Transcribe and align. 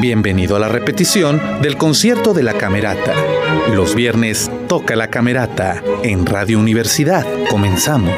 Bienvenido 0.00 0.56
a 0.56 0.58
la 0.58 0.68
repetición 0.68 1.40
del 1.62 1.76
concierto 1.76 2.34
de 2.34 2.42
la 2.42 2.54
Camerata. 2.54 3.14
Los 3.72 3.94
viernes 3.94 4.50
toca 4.68 4.96
la 4.96 5.08
Camerata 5.08 5.82
en 6.02 6.26
Radio 6.26 6.58
Universidad. 6.58 7.24
Comenzamos. 7.48 8.12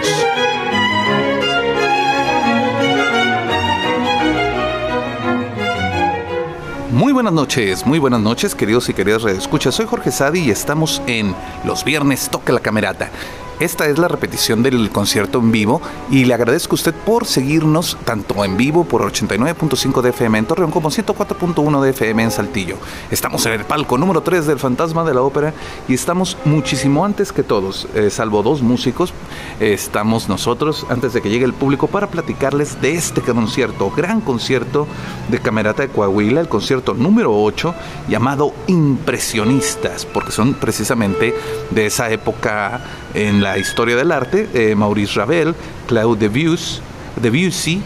Muy 6.91 7.13
buenas 7.13 7.35
noches, 7.35 7.85
muy 7.85 7.99
buenas 7.99 8.21
noches, 8.21 8.55
queridos 8.55 8.89
y 8.89 8.95
queridas 8.95 9.23
redescuchas. 9.23 9.75
Soy 9.75 9.85
Jorge 9.85 10.11
Sadi 10.11 10.41
y 10.41 10.51
estamos 10.51 11.03
en 11.07 11.35
Los 11.65 11.85
Viernes 11.85 12.31
Toca 12.31 12.55
la 12.55 12.61
Camerata. 12.61 13.11
Esta 13.59 13.87
es 13.87 13.97
la 13.97 14.07
repetición 14.07 14.63
del 14.63 14.91
concierto 14.91 15.39
en 15.39 15.51
vivo 15.51 15.81
y 16.11 16.27
le 16.27 16.35
agradezco 16.35 16.75
a 16.75 16.75
usted 16.75 16.95
por 16.95 17.25
seguirnos 17.25 17.97
tanto 18.05 18.45
en 18.45 18.59
vivo 18.59 18.85
por 18.85 19.01
89.5 19.11 20.03
de 20.03 20.11
FM 20.11 20.39
en 20.39 20.45
Torreón 20.45 20.71
como 20.71 20.91
104.1 20.91 21.81
de 21.81 21.91
FM 21.91 22.25
en 22.25 22.31
Saltillo. 22.31 22.77
Estamos 23.11 23.47
en 23.47 23.55
el 23.55 23.65
palco 23.65 23.97
número 23.97 24.21
3 24.21 24.47
del 24.47 24.59
Fantasma 24.59 25.05
de 25.05 25.15
la 25.15 25.23
Ópera 25.23 25.55
y 25.89 25.95
estamos 25.95 26.37
muchísimo 26.45 27.07
antes 27.07 27.33
que 27.33 27.43
todos, 27.43 27.89
eh, 27.95 28.11
salvo 28.11 28.43
dos 28.43 28.61
músicos, 28.61 29.15
estamos 29.59 30.29
nosotros 30.29 30.85
antes 30.91 31.15
de 31.15 31.23
que 31.23 31.31
llegue 31.31 31.47
el 31.47 31.55
público 31.55 31.87
para 31.87 32.09
platicarles 32.09 32.83
de 32.83 32.93
este 32.93 33.23
concierto, 33.23 33.91
gran 33.91 34.21
concierto 34.21 34.87
de 35.31 35.39
Camerata 35.39 35.81
de 35.83 35.89
Coahuila, 35.89 36.43
el 36.43 36.49
concierto 36.49 36.93
número 36.93 37.35
8 37.35 37.75
llamado 38.07 38.53
Impresionistas, 38.67 40.05
porque 40.05 40.33
son 40.33 40.53
precisamente 40.53 41.35
de 41.71 41.87
esa 41.87 42.11
época 42.11 42.83
en 43.15 43.43
la 43.43 43.46
historia 43.59 43.97
del 43.97 44.13
arte, 44.13 44.49
eh, 44.55 44.75
Maurice 44.75 45.15
Ravel, 45.15 45.55
Claude 45.87 46.29
Debussy, 46.29 46.81
Debussy, 47.21 47.83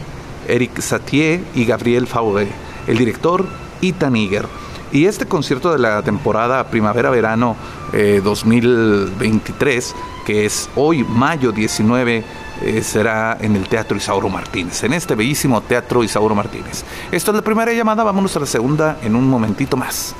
Eric 0.49 0.81
Satie 0.81 1.43
y 1.55 1.65
Gabriel 1.65 2.07
Fauré. 2.07 2.49
El 2.87 2.99
director, 2.99 3.47
Ethan 3.83 4.17
Iger. 4.17 4.47
Y 4.93 5.07
este 5.07 5.27
concierto 5.27 5.73
de 5.73 5.79
la 5.79 6.03
temporada 6.03 6.69
Primavera-Verano 6.69 7.57
2023, 7.93 9.91
eh, 9.91 9.95
que 10.27 10.47
es 10.47 10.69
hoy, 10.75 11.05
mayo 11.05 11.53
19, 11.53 12.25
eh, 12.63 12.83
será 12.83 13.39
en 13.41 13.57
el 13.57 13.69
Teatro 13.69 13.97
Isauro 13.97 14.29
Martínez, 14.29 14.83
en 14.85 14.93
este 14.93 15.15
bellísimo 15.15 15.63
Teatro 15.63 16.05
Isauro 16.05 16.35
Martínez. 16.35 16.85
Esto 17.11 17.31
es 17.31 17.37
la 17.37 17.43
primera 17.43 17.73
llamada, 17.73 18.05
vámonos 18.05 18.37
a 18.37 18.41
la 18.41 18.47
segunda 18.47 18.99
en 19.03 19.17
un 19.17 19.29
momentito 19.29 19.77
más. 19.77 20.15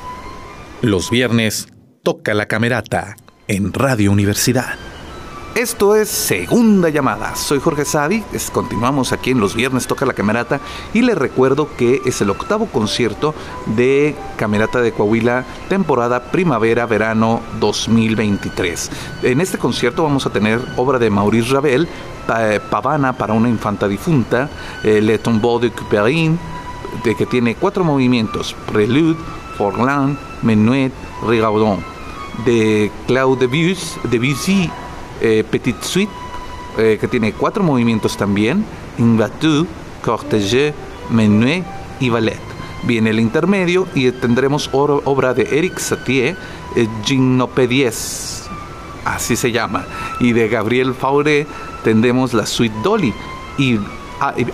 Los 0.81 1.11
viernes 1.11 1.67
toca 2.01 2.33
la 2.33 2.47
camerata 2.47 3.15
en 3.47 3.73
Radio 3.73 4.11
Universidad. 4.11 4.90
Esto 5.55 5.97
es 5.97 6.07
Segunda 6.07 6.87
Llamada. 6.87 7.35
Soy 7.35 7.59
Jorge 7.59 7.83
Sadi. 7.83 8.23
continuamos 8.53 9.11
aquí 9.11 9.31
en 9.31 9.41
los 9.41 9.53
viernes 9.53 9.85
Toca 9.85 10.05
la 10.05 10.13
Camerata 10.13 10.61
y 10.93 11.01
les 11.01 11.17
recuerdo 11.17 11.67
que 11.75 12.01
es 12.05 12.21
el 12.21 12.29
octavo 12.29 12.67
concierto 12.67 13.35
de 13.65 14.15
Camerata 14.37 14.79
de 14.79 14.93
Coahuila, 14.93 15.43
temporada 15.67 16.31
primavera-verano 16.31 17.41
2023. 17.59 18.91
En 19.23 19.41
este 19.41 19.57
concierto 19.57 20.03
vamos 20.03 20.25
a 20.25 20.29
tener 20.29 20.61
obra 20.77 20.99
de 20.99 21.09
Maurice 21.09 21.51
Ravel, 21.51 21.85
Pavana 22.69 23.11
para 23.11 23.33
una 23.33 23.49
infanta 23.49 23.89
difunta, 23.89 24.49
eh, 24.85 25.01
Le 25.01 25.17
Tombeau 25.17 25.59
de 25.59 25.71
Couperin, 25.71 26.39
de 27.03 27.13
que 27.13 27.25
tiene 27.25 27.55
cuatro 27.55 27.83
movimientos: 27.83 28.55
Prelude, 28.71 29.19
Forlan, 29.57 30.17
Menuet, 30.43 30.93
Rigaudon. 31.27 31.83
De 32.45 32.89
Claude 33.05 33.45
Debussy, 33.45 33.99
Debussy 34.09 34.71
eh, 35.21 35.43
Petit 35.49 35.81
Suite, 35.81 36.11
eh, 36.77 36.97
que 36.99 37.07
tiene 37.07 37.33
cuatro 37.33 37.63
movimientos 37.63 38.17
también, 38.17 38.65
Invatu, 38.97 39.67
Cortege, 40.03 40.73
Menuet 41.09 41.63
y 41.99 42.09
Ballet. 42.09 42.39
Viene 42.83 43.11
el 43.11 43.19
intermedio 43.19 43.87
y 43.93 44.11
tendremos 44.11 44.69
obra 44.73 45.33
de 45.33 45.47
Eric 45.51 45.77
Satie, 45.77 46.35
eh, 46.75 47.91
así 49.05 49.35
se 49.35 49.51
llama, 49.51 49.85
y 50.19 50.31
de 50.33 50.47
Gabriel 50.47 50.93
Fauré 50.93 51.45
tendremos 51.83 52.33
la 52.33 52.45
Suite 52.45 52.75
Dolly. 52.83 53.13
Y 53.57 53.79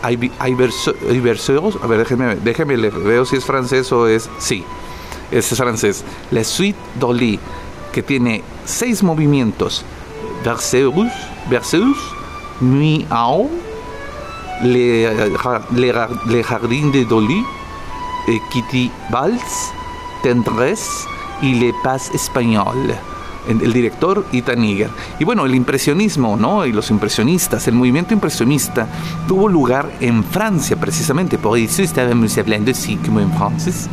hay, 0.02 0.56
versos, 0.56 0.96
a 1.82 1.88
ver, 1.88 2.00
déjeme, 2.00 2.36
déjeme, 2.36 2.76
veo 2.78 3.26
si 3.26 3.38
es 3.38 3.46
francés 3.46 3.92
o 3.92 4.08
es, 4.08 4.30
sí, 4.40 4.64
es 5.32 5.48
francés. 5.56 6.04
La 6.32 6.44
Suite 6.44 6.80
Dolly, 7.00 7.40
que 7.92 8.04
tiene 8.04 8.44
seis 8.66 9.04
movimientos, 9.04 9.86
Berceus, 10.44 11.12
Berceus, 11.50 11.98
Miao, 12.62 13.50
les, 14.64 15.10
les, 15.72 15.94
les 16.28 16.44
Jardins 16.44 16.92
de 16.92 17.06
Dolly, 17.06 17.44
Kitty 18.52 18.92
Valls, 19.12 19.72
Tendresse 20.24 21.08
y 21.42 21.56
Le 21.56 21.74
Paz 21.84 22.10
Espagnol 22.14 22.96
el 23.48 23.74
director 23.74 24.26
Ethan 24.32 24.62
Niger. 24.62 24.90
Y 25.20 25.24
bueno, 25.24 25.46
el 25.46 25.56
impresionismo, 25.56 26.36
¿no? 26.38 26.66
Y 26.66 26.72
los 26.72 26.92
impresionistas, 26.92 27.68
el 27.68 27.76
movimiento 27.76 28.14
impresionista 28.14 28.88
tuvo 29.28 29.48
lugar 29.48 29.90
en 30.00 30.24
Francia 30.24 30.76
precisamente, 30.76 31.38
por 31.38 31.58
eso 31.58 31.82
estábamos 31.82 32.38
hablando 32.38 32.72
así 32.72 32.98
como 32.98 33.20
en 33.20 33.32
francés, 33.32 33.88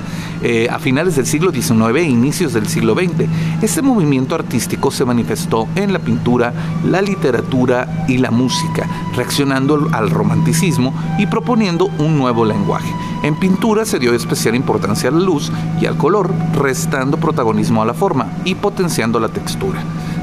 eh, 0.45 0.69
a 0.71 0.79
finales 0.79 1.17
del 1.17 1.25
siglo 1.25 1.51
XIX 1.51 1.97
e 1.97 2.03
inicios 2.03 2.53
del 2.53 2.69
siglo 2.69 2.95
XX. 2.95 3.27
Este 3.63 3.81
movimiento 3.81 4.35
artístico 4.35 4.91
se 4.91 5.07
manifestó 5.07 5.67
en 5.75 5.93
la 5.95 5.99
pintura, 5.99 6.53
la 6.85 7.01
literatura 7.01 8.05
y 8.09 8.19
la 8.19 8.31
música, 8.31 8.87
reaccionando 9.17 9.89
al 9.91 10.11
romanticismo 10.11 10.93
y 11.19 11.27
proponiendo 11.27 11.87
un 11.99 12.19
nuevo 12.19 12.45
lenguaje. 12.45 12.93
En 13.23 13.37
pintura 13.37 13.87
se 13.87 13.99
dio 13.99 14.13
especial 14.13 14.55
importancia 14.55 15.09
a 15.09 15.13
la 15.13 15.21
luz 15.21 15.51
y 15.81 15.87
al 15.87 15.97
color, 15.97 16.31
restando 16.55 17.17
protagonismo 17.17 17.81
a 17.81 17.87
la 17.87 17.95
forma 17.95 18.27
y 18.45 18.55
potenciando 18.55 19.19
la 19.19 19.31
textura, 19.31 19.81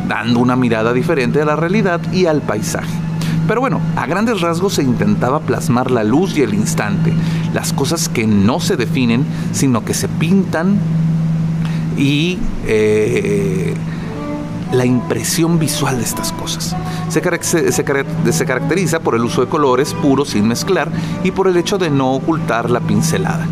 dando 0.08 0.40
una 0.40 0.56
mirada 0.56 0.94
diferente 0.94 1.42
a 1.42 1.46
la 1.46 1.56
realidad 1.56 2.00
y 2.14 2.28
al 2.28 2.44
paisaje. 2.44 3.11
Pero 3.48 3.62
bueno, 3.62 3.82
a 3.96 4.06
grandes 4.06 4.42
rasgos 4.42 4.76
se 4.76 4.84
intentaba 4.84 5.40
plasmar 5.42 5.92
la 5.92 6.04
luz 6.04 6.38
y 6.38 6.42
el 6.42 6.54
instante, 6.54 7.14
las 7.54 7.74
cosas 7.74 8.08
que 8.08 8.28
no 8.28 8.60
se 8.60 8.78
definen, 8.78 9.26
sino 9.52 9.84
que 9.84 9.94
se 9.94 10.08
pintan 10.08 10.78
y 11.98 12.40
eh, 12.66 13.74
la 14.72 14.86
impresión 14.86 15.60
visual 15.60 15.98
de 15.98 16.04
estas 16.04 16.32
cosas. 16.32 16.76
Se, 17.10 17.22
caracteriza 18.46 19.00
por 19.00 19.16
el 19.16 19.22
uso 19.22 19.42
de 19.42 19.48
colores 19.48 19.94
puros 19.94 20.30
sin 20.30 20.48
mezclar 20.48 20.90
y 21.24 21.32
por 21.32 21.48
el 21.48 21.58
hecho 21.58 21.78
de 21.78 21.90
no 21.90 22.14
ocultar 22.14 22.70
la 22.70 22.80
pincelada. 22.80 23.46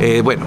Eh, 0.00 0.22
bueno, 0.24 0.46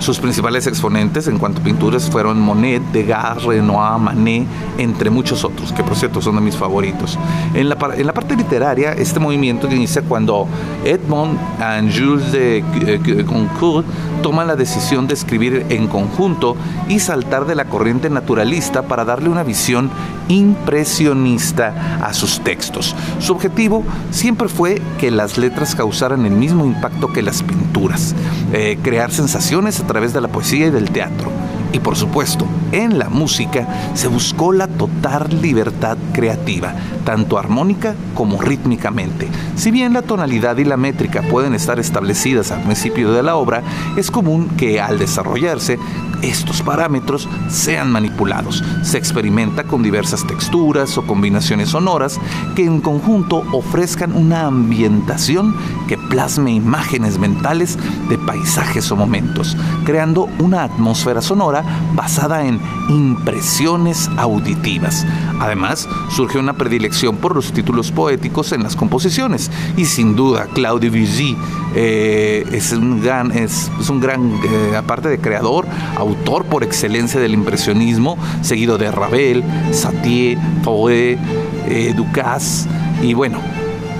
sus 0.00 0.18
principales 0.18 0.66
exponentes 0.66 1.28
en 1.28 1.38
cuanto 1.38 1.60
a 1.60 1.64
pinturas 1.64 2.10
fueron 2.10 2.40
Monet, 2.40 2.82
Degas, 2.92 3.42
Renoir, 3.44 3.98
Manet, 3.98 4.46
entre 4.78 5.10
muchos 5.10 5.44
otros, 5.44 5.72
que 5.72 5.82
por 5.82 5.96
cierto 5.96 6.20
son 6.20 6.36
de 6.36 6.40
mis 6.40 6.56
favoritos. 6.56 7.18
En 7.54 7.68
la, 7.68 7.76
parte 7.76 8.36
literaria, 8.36 8.92
este 8.92 9.20
movimiento 9.20 9.66
inicia 9.70 10.02
cuando 10.02 10.46
Edmond 10.84 11.38
y 11.58 11.98
Jules 11.98 12.32
de 12.32 12.58
eh, 12.58 13.22
Goncourt 13.22 13.86
toman 14.22 14.46
la 14.46 14.56
decisión 14.56 15.06
de 15.06 15.14
escribir 15.14 15.66
en 15.68 15.86
conjunto 15.86 16.56
y 16.88 16.98
saltar 17.00 17.46
de 17.46 17.54
la 17.54 17.66
corriente 17.66 18.08
naturalista 18.08 18.82
para 18.82 19.04
darle 19.04 19.28
una 19.28 19.42
visión 19.42 19.90
impresionista 20.28 22.00
a 22.02 22.14
sus 22.14 22.40
textos. 22.40 22.96
Su 23.18 23.32
objetivo 23.32 23.84
siempre 24.10 24.48
fue 24.48 24.80
que 24.98 25.10
las 25.10 25.36
letras 25.36 25.74
causaran 25.74 26.24
el 26.24 26.32
mismo 26.32 26.64
impacto 26.64 27.12
que 27.12 27.22
las 27.22 27.42
pinturas, 27.42 28.14
eh, 28.52 28.78
crear 28.82 29.10
sensaciones 29.10 29.83
a 29.84 29.86
través 29.86 30.14
de 30.14 30.20
la 30.22 30.28
poesía 30.28 30.68
y 30.68 30.70
del 30.70 30.90
teatro. 30.90 31.30
Y 31.74 31.80
por 31.80 31.96
supuesto, 31.96 32.46
en 32.70 33.00
la 33.00 33.08
música 33.08 33.66
se 33.94 34.06
buscó 34.06 34.52
la 34.52 34.68
total 34.68 35.42
libertad 35.42 35.98
creativa, 36.12 36.72
tanto 37.04 37.36
armónica 37.36 37.96
como 38.14 38.40
rítmicamente. 38.40 39.28
Si 39.56 39.72
bien 39.72 39.92
la 39.92 40.02
tonalidad 40.02 40.56
y 40.58 40.64
la 40.64 40.76
métrica 40.76 41.22
pueden 41.22 41.52
estar 41.52 41.80
establecidas 41.80 42.52
al 42.52 42.62
principio 42.62 43.12
de 43.12 43.24
la 43.24 43.34
obra, 43.34 43.64
es 43.96 44.12
común 44.12 44.50
que 44.56 44.80
al 44.80 45.00
desarrollarse 45.00 45.80
estos 46.22 46.62
parámetros 46.62 47.28
sean 47.48 47.90
manipulados. 47.90 48.62
Se 48.82 48.96
experimenta 48.96 49.64
con 49.64 49.82
diversas 49.82 50.26
texturas 50.26 50.96
o 50.96 51.06
combinaciones 51.06 51.70
sonoras 51.70 52.18
que 52.54 52.64
en 52.64 52.80
conjunto 52.80 53.44
ofrezcan 53.52 54.16
una 54.16 54.46
ambientación 54.46 55.54
que 55.88 55.98
plasme 55.98 56.52
imágenes 56.52 57.18
mentales 57.18 57.78
de 58.08 58.16
paisajes 58.16 58.90
o 58.90 58.96
momentos, 58.96 59.56
creando 59.84 60.28
una 60.38 60.62
atmósfera 60.62 61.20
sonora 61.20 61.63
basada 61.94 62.46
en 62.46 62.60
impresiones 62.88 64.10
auditivas. 64.16 65.06
Además, 65.40 65.88
surge 66.10 66.38
una 66.38 66.54
predilección 66.54 67.16
por 67.16 67.34
los 67.34 67.52
títulos 67.52 67.92
poéticos 67.92 68.52
en 68.52 68.62
las 68.62 68.76
composiciones 68.76 69.50
y 69.76 69.84
sin 69.86 70.16
duda 70.16 70.46
Claude 70.52 70.90
Debussy 70.90 71.36
eh, 71.74 72.44
es 72.52 72.72
un 72.72 73.02
gran, 73.02 73.32
es, 73.32 73.70
un 73.88 74.00
gran 74.00 74.32
eh, 74.44 74.76
aparte 74.76 75.08
de 75.08 75.18
creador, 75.18 75.66
autor 75.96 76.44
por 76.44 76.62
excelencia 76.62 77.20
del 77.20 77.34
impresionismo, 77.34 78.16
seguido 78.42 78.78
de 78.78 78.90
Ravel, 78.90 79.42
Satie, 79.72 80.38
Fauré, 80.62 81.18
eh, 81.66 81.92
Ducasse 81.96 82.68
y 83.02 83.14
bueno, 83.14 83.40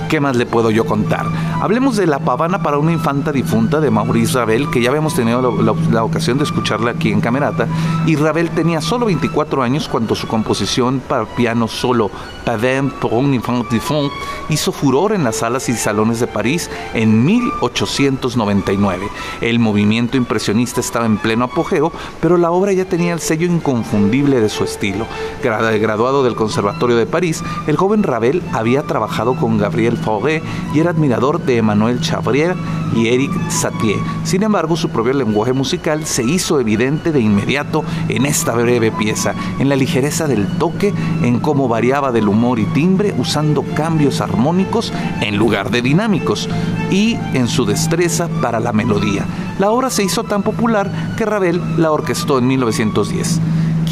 ¿Qué 0.09 0.19
más 0.19 0.35
le 0.35 0.45
puedo 0.45 0.69
yo 0.69 0.85
contar? 0.85 1.25
Hablemos 1.59 1.97
de 1.97 2.05
La 2.05 2.19
Pavana 2.19 2.61
para 2.61 2.77
una 2.77 2.91
infanta 2.91 3.31
difunta 3.31 3.79
de 3.79 3.89
Maurice 3.89 4.37
Ravel, 4.37 4.69
que 4.69 4.79
ya 4.79 4.89
habíamos 4.89 5.15
tenido 5.15 5.41
la, 5.41 6.03
ocasión 6.03 6.37
de 6.37 6.43
escucharla 6.43 6.91
aquí 6.91 7.11
en 7.11 7.21
Camerata, 7.21 7.67
y 8.05 8.15
Ravel 8.15 8.51
tenía 8.51 8.81
solo 8.81 9.07
24 9.07 9.63
años 9.63 9.87
cuando 9.87 10.13
su 10.13 10.27
composición 10.27 11.01
para 11.07 11.25
piano 11.25 11.67
solo, 11.67 12.11
Pavane 12.45 12.91
pour 13.01 13.13
un 13.13 13.33
enfant 13.33 13.67
difunte, 13.71 14.13
hizo 14.49 14.71
furor 14.71 15.11
en 15.11 15.23
las 15.23 15.37
salas 15.37 15.69
y 15.69 15.73
salones 15.73 16.19
de 16.19 16.27
París 16.27 16.69
en 16.93 17.25
1899. 17.25 19.07
El 19.41 19.57
movimiento 19.57 20.17
impresionista 20.17 20.81
estaba 20.81 21.07
en 21.07 21.17
pleno 21.17 21.45
apogeo, 21.45 21.91
pero 22.21 22.37
la 22.37 22.51
obra 22.51 22.73
ya 22.73 22.85
tenía 22.85 23.13
el 23.13 23.19
sello 23.19 23.47
inconfundible 23.47 24.39
de 24.39 24.49
su 24.49 24.63
estilo. 24.63 25.07
Graduado 25.41 26.23
del 26.23 26.35
Conservatorio 26.35 26.95
de 26.95 27.07
París, 27.07 27.43
el 27.65 27.75
joven 27.75 28.03
Ravel 28.03 28.43
había 28.53 28.83
trabajado 28.83 29.35
con 29.35 29.57
Gabriel 29.57 29.94
Fauré 29.97 30.41
y 30.73 30.79
era 30.79 30.91
admirador 30.91 31.39
de 31.43 31.57
Emmanuel 31.57 32.01
Chabrier 32.01 32.55
y 32.95 33.07
Eric 33.07 33.31
Satie. 33.49 33.97
Sin 34.23 34.43
embargo, 34.43 34.75
su 34.75 34.89
propio 34.89 35.13
lenguaje 35.13 35.53
musical 35.53 36.05
se 36.05 36.23
hizo 36.23 36.59
evidente 36.59 37.11
de 37.11 37.19
inmediato 37.19 37.83
en 38.07 38.25
esta 38.25 38.53
breve 38.53 38.91
pieza, 38.91 39.33
en 39.59 39.69
la 39.69 39.75
ligereza 39.75 40.27
del 40.27 40.47
toque, 40.57 40.93
en 41.21 41.39
cómo 41.39 41.67
variaba 41.67 42.11
del 42.11 42.27
humor 42.27 42.59
y 42.59 42.65
timbre 42.65 43.13
usando 43.17 43.63
cambios 43.75 44.21
armónicos 44.21 44.93
en 45.21 45.37
lugar 45.37 45.71
de 45.71 45.81
dinámicos 45.81 46.49
y 46.91 47.17
en 47.33 47.47
su 47.47 47.65
destreza 47.65 48.27
para 48.41 48.59
la 48.59 48.73
melodía. 48.73 49.25
La 49.59 49.71
obra 49.71 49.89
se 49.89 50.03
hizo 50.03 50.23
tan 50.23 50.43
popular 50.43 50.91
que 51.17 51.25
Ravel 51.25 51.61
la 51.77 51.91
orquestó 51.91 52.39
en 52.39 52.47
1910. 52.47 53.39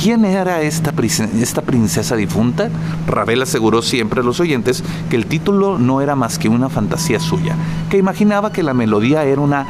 ¿Quién 0.04 0.26
era 0.26 0.62
esta, 0.62 0.92
princesa 0.92 2.18
difunta? 2.18 2.70
Ravel 3.08 3.42
aseguró 3.42 3.82
siempre 3.82 4.20
a 4.20 4.24
los 4.24 4.42
oyentes 4.42 4.84
que 5.10 5.16
el 5.16 5.28
título 5.28 5.80
no 5.80 6.02
era 6.02 6.14
más 6.14 6.38
que 6.38 6.50
una 6.50 6.68
fantasía 6.68 7.22
suya, 7.22 7.56
que 7.90 8.00
imaginaba 8.00 8.52
que 8.52 8.64
la 8.64 8.74
melodía 8.74 9.24
era 9.24 9.40
una 9.40 9.66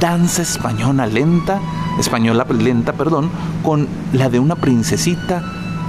danza 0.00 0.42
española 0.42 1.06
lenta, 1.06 1.60
española 2.00 2.44
lenta, 2.50 2.94
perdón, 2.94 3.30
con 3.62 3.86
la 4.12 4.28
de 4.28 4.40
una 4.40 4.56
princesita 4.56 5.44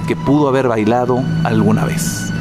que 0.06 0.14
pudo 0.14 0.46
haber 0.46 0.68
bailado 0.68 1.20
alguna 1.42 1.84
vez. 1.84 2.32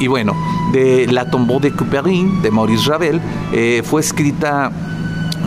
Y 0.00 0.08
bueno, 0.08 0.34
de 0.72 1.06
La 1.06 1.30
Tombeau 1.30 1.60
de 1.60 1.70
Couperin, 1.70 2.42
de 2.42 2.50
Maurice 2.50 2.90
Ravel, 2.90 3.20
eh, 3.52 3.84
fue 3.84 4.00
escrita, 4.00 4.72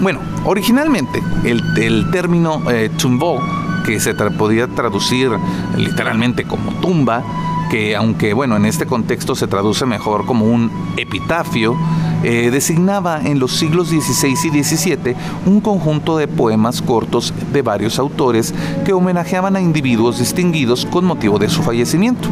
bueno, 0.01 0.21
originalmente 0.45 1.21
el, 1.43 1.61
el 1.77 2.09
término 2.09 2.61
eh, 2.71 2.89
tombeau 2.97 3.56
que 3.87 4.01
se 4.01 4.13
podía 4.13 4.67
traducir 4.67 5.31
literalmente 5.77 6.43
como 6.43 6.71
tumba, 6.81 7.23
que 7.71 7.95
aunque 7.95 8.33
bueno, 8.33 8.57
en 8.57 8.65
este 8.65 8.85
contexto 8.85 9.33
se 9.33 9.47
traduce 9.47 9.85
mejor 9.85 10.25
como 10.25 10.45
un 10.45 10.69
epitafio, 10.97 11.75
eh, 12.23 12.49
designaba 12.51 13.21
en 13.23 13.39
los 13.39 13.57
siglos 13.57 13.89
XVI 13.89 14.29
y 14.31 14.63
XVII 14.63 15.15
un 15.45 15.61
conjunto 15.61 16.17
de 16.17 16.27
poemas 16.27 16.81
cortos 16.81 17.33
de 17.53 17.61
varios 17.61 17.99
autores 17.99 18.53
que 18.85 18.93
homenajeaban 18.93 19.55
a 19.55 19.61
individuos 19.61 20.19
distinguidos 20.19 20.85
con 20.85 21.05
motivo 21.05 21.39
de 21.39 21.49
su 21.49 21.61
fallecimiento. 21.63 22.27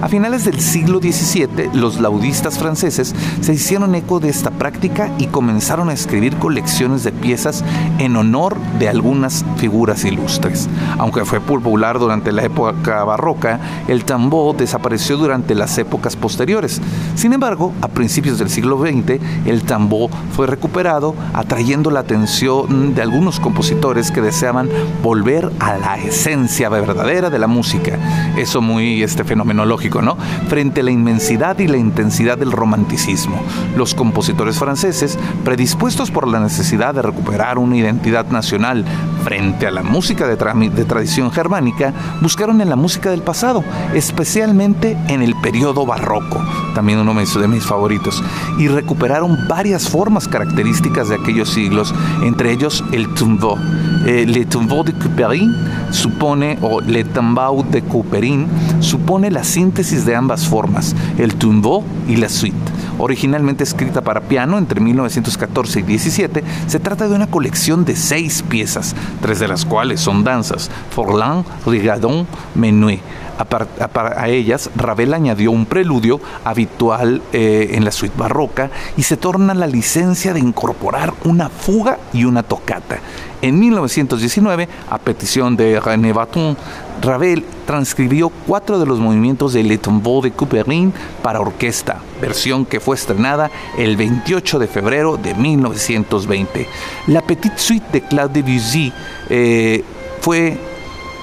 A 0.00 0.08
finales 0.08 0.44
del 0.44 0.60
siglo 0.60 1.00
XVII, 1.00 1.70
los 1.72 2.00
laudistas 2.00 2.58
franceses 2.58 3.14
se 3.40 3.54
hicieron 3.54 3.94
eco 3.94 4.20
de 4.20 4.28
esta 4.28 4.50
práctica 4.50 5.10
y 5.18 5.26
comenzaron 5.26 5.88
a 5.88 5.94
escribir 5.94 6.36
colecciones 6.36 7.04
de 7.04 7.12
piezas 7.12 7.64
en 7.98 8.16
honor 8.16 8.56
de 8.78 8.88
algunas 8.88 9.44
figuras 9.56 10.04
ilustres. 10.04 10.68
Aunque 10.98 11.24
fue 11.24 11.40
popular 11.40 11.98
durante 11.98 12.32
la 12.32 12.44
época 12.44 13.02
barroca, 13.04 13.60
el 13.88 14.04
tambor 14.04 14.56
desapareció 14.56 15.16
durante 15.16 15.54
las 15.54 15.76
épocas 15.78 16.16
posteriores. 16.16 16.80
Sin 17.14 17.32
embargo, 17.32 17.72
a 17.80 17.88
principios 17.88 18.38
del 18.38 18.50
siglo 18.50 18.78
XX, 18.78 19.20
el 19.44 19.62
tambor 19.62 20.10
fue 20.32 20.46
recuperado, 20.46 21.14
atrayendo 21.32 21.90
la 21.90 22.00
atención 22.00 22.94
de 22.94 23.02
algunos 23.02 23.40
compositores 23.40 24.10
que 24.10 24.20
deseaban 24.20 24.68
volver 25.02 25.50
a 25.60 25.76
la 25.78 25.96
esencia 25.96 26.68
verdadera 26.68 27.30
de 27.30 27.38
la 27.38 27.46
música. 27.46 27.98
Eso 28.36 28.60
muy 28.60 29.02
este, 29.02 29.24
fenomenológico, 29.24 30.02
¿no? 30.02 30.16
Frente 30.48 30.80
a 30.80 30.84
la 30.84 30.90
inmensidad 30.90 31.58
y 31.58 31.68
la 31.68 31.76
intensidad 31.76 32.38
del 32.38 32.52
romanticismo. 32.52 33.40
Los 33.76 33.94
compositores 33.94 34.58
franceses, 34.58 35.18
predispuestos 35.44 36.10
por 36.10 36.28
la 36.28 36.40
necesidad 36.40 36.94
de 36.94 37.02
recuperar 37.02 37.58
una 37.58 37.76
identidad 37.76 38.26
nacional 38.30 38.84
frente 39.22 39.66
a 39.66 39.70
la 39.70 39.82
música 39.82 40.26
de, 40.26 40.36
tradición 40.36 41.30
germánica, 41.30 41.92
buscaron 42.20 42.60
en 42.60 42.68
la 42.68 42.76
música 42.76 43.10
del 43.10 43.22
pasado, 43.22 43.64
especialmente 43.94 44.96
en 45.08 45.22
el 45.22 45.34
periodo 45.40 45.86
barroco, 45.86 46.42
también 46.74 46.98
uno 46.98 47.14
de 47.14 47.48
mis 47.48 47.64
favoritos, 47.64 48.22
y 48.58 48.68
recuperaron 48.68 49.13
varias 49.48 49.88
formas 49.88 50.28
características 50.28 51.08
de 51.08 51.16
aquellos 51.16 51.50
siglos, 51.50 51.94
entre 52.22 52.52
ellos 52.52 52.84
el 52.92 53.12
tumbo. 53.14 53.58
Eh, 54.06 54.26
le 54.26 54.44
de 54.44 54.92
Couperin 54.92 55.54
supone, 55.90 56.58
o 56.60 56.80
le 56.80 57.04
de 57.04 57.82
Couperin, 57.82 58.46
supone 58.80 59.30
la 59.30 59.44
síntesis 59.44 60.04
de 60.04 60.14
ambas 60.14 60.46
formas, 60.46 60.94
el 61.18 61.34
tumbo 61.36 61.84
y 62.08 62.16
la 62.16 62.28
suite. 62.28 62.56
Originalmente 62.98 63.64
escrita 63.64 64.02
para 64.02 64.20
piano 64.20 64.58
entre 64.58 64.80
1914 64.80 65.80
y 65.80 65.82
17, 65.82 66.44
se 66.66 66.80
trata 66.80 67.08
de 67.08 67.14
una 67.14 67.26
colección 67.26 67.84
de 67.84 67.96
seis 67.96 68.42
piezas, 68.42 68.94
tres 69.20 69.40
de 69.40 69.48
las 69.48 69.64
cuales 69.64 70.00
son 70.00 70.22
danzas, 70.22 70.70
Forlan, 70.90 71.44
Rigadon, 71.66 72.26
Menuet. 72.54 73.00
A, 73.38 74.28
ellas, 74.28 74.70
Ravel 74.76 75.14
añadió 75.14 75.50
un 75.50 75.66
preludio 75.66 76.20
habitual 76.44 77.22
eh, 77.32 77.70
en 77.72 77.84
la 77.84 77.90
suite 77.90 78.14
barroca 78.16 78.70
y 78.96 79.02
se 79.02 79.16
torna 79.16 79.54
la 79.54 79.66
licencia 79.66 80.32
de 80.32 80.40
incorporar 80.40 81.12
una 81.24 81.48
fuga 81.48 81.98
y 82.12 82.24
una 82.24 82.42
tocata. 82.42 83.00
En 83.42 83.58
1919, 83.58 84.68
a 84.88 84.98
petición 84.98 85.56
de 85.56 85.78
René 85.78 86.12
Baton, 86.12 86.56
Ravel 87.02 87.44
transcribió 87.66 88.30
cuatro 88.46 88.78
de 88.78 88.86
los 88.86 88.98
movimientos 89.00 89.52
de 89.52 89.62
Le 89.62 89.78
Tombeau 89.78 90.22
de 90.22 90.30
Couperin 90.30 90.92
para 91.22 91.40
orquesta, 91.40 91.98
versión 92.20 92.64
que 92.64 92.80
fue 92.80 92.96
estrenada 92.96 93.50
el 93.76 93.96
28 93.96 94.58
de 94.58 94.66
febrero 94.66 95.16
de 95.16 95.34
1920. 95.34 96.66
La 97.08 97.20
Petite 97.20 97.58
Suite 97.58 97.86
de 97.92 98.00
Claude 98.02 98.42
Debussy 98.42 98.92
eh, 99.28 99.84
fue 100.20 100.58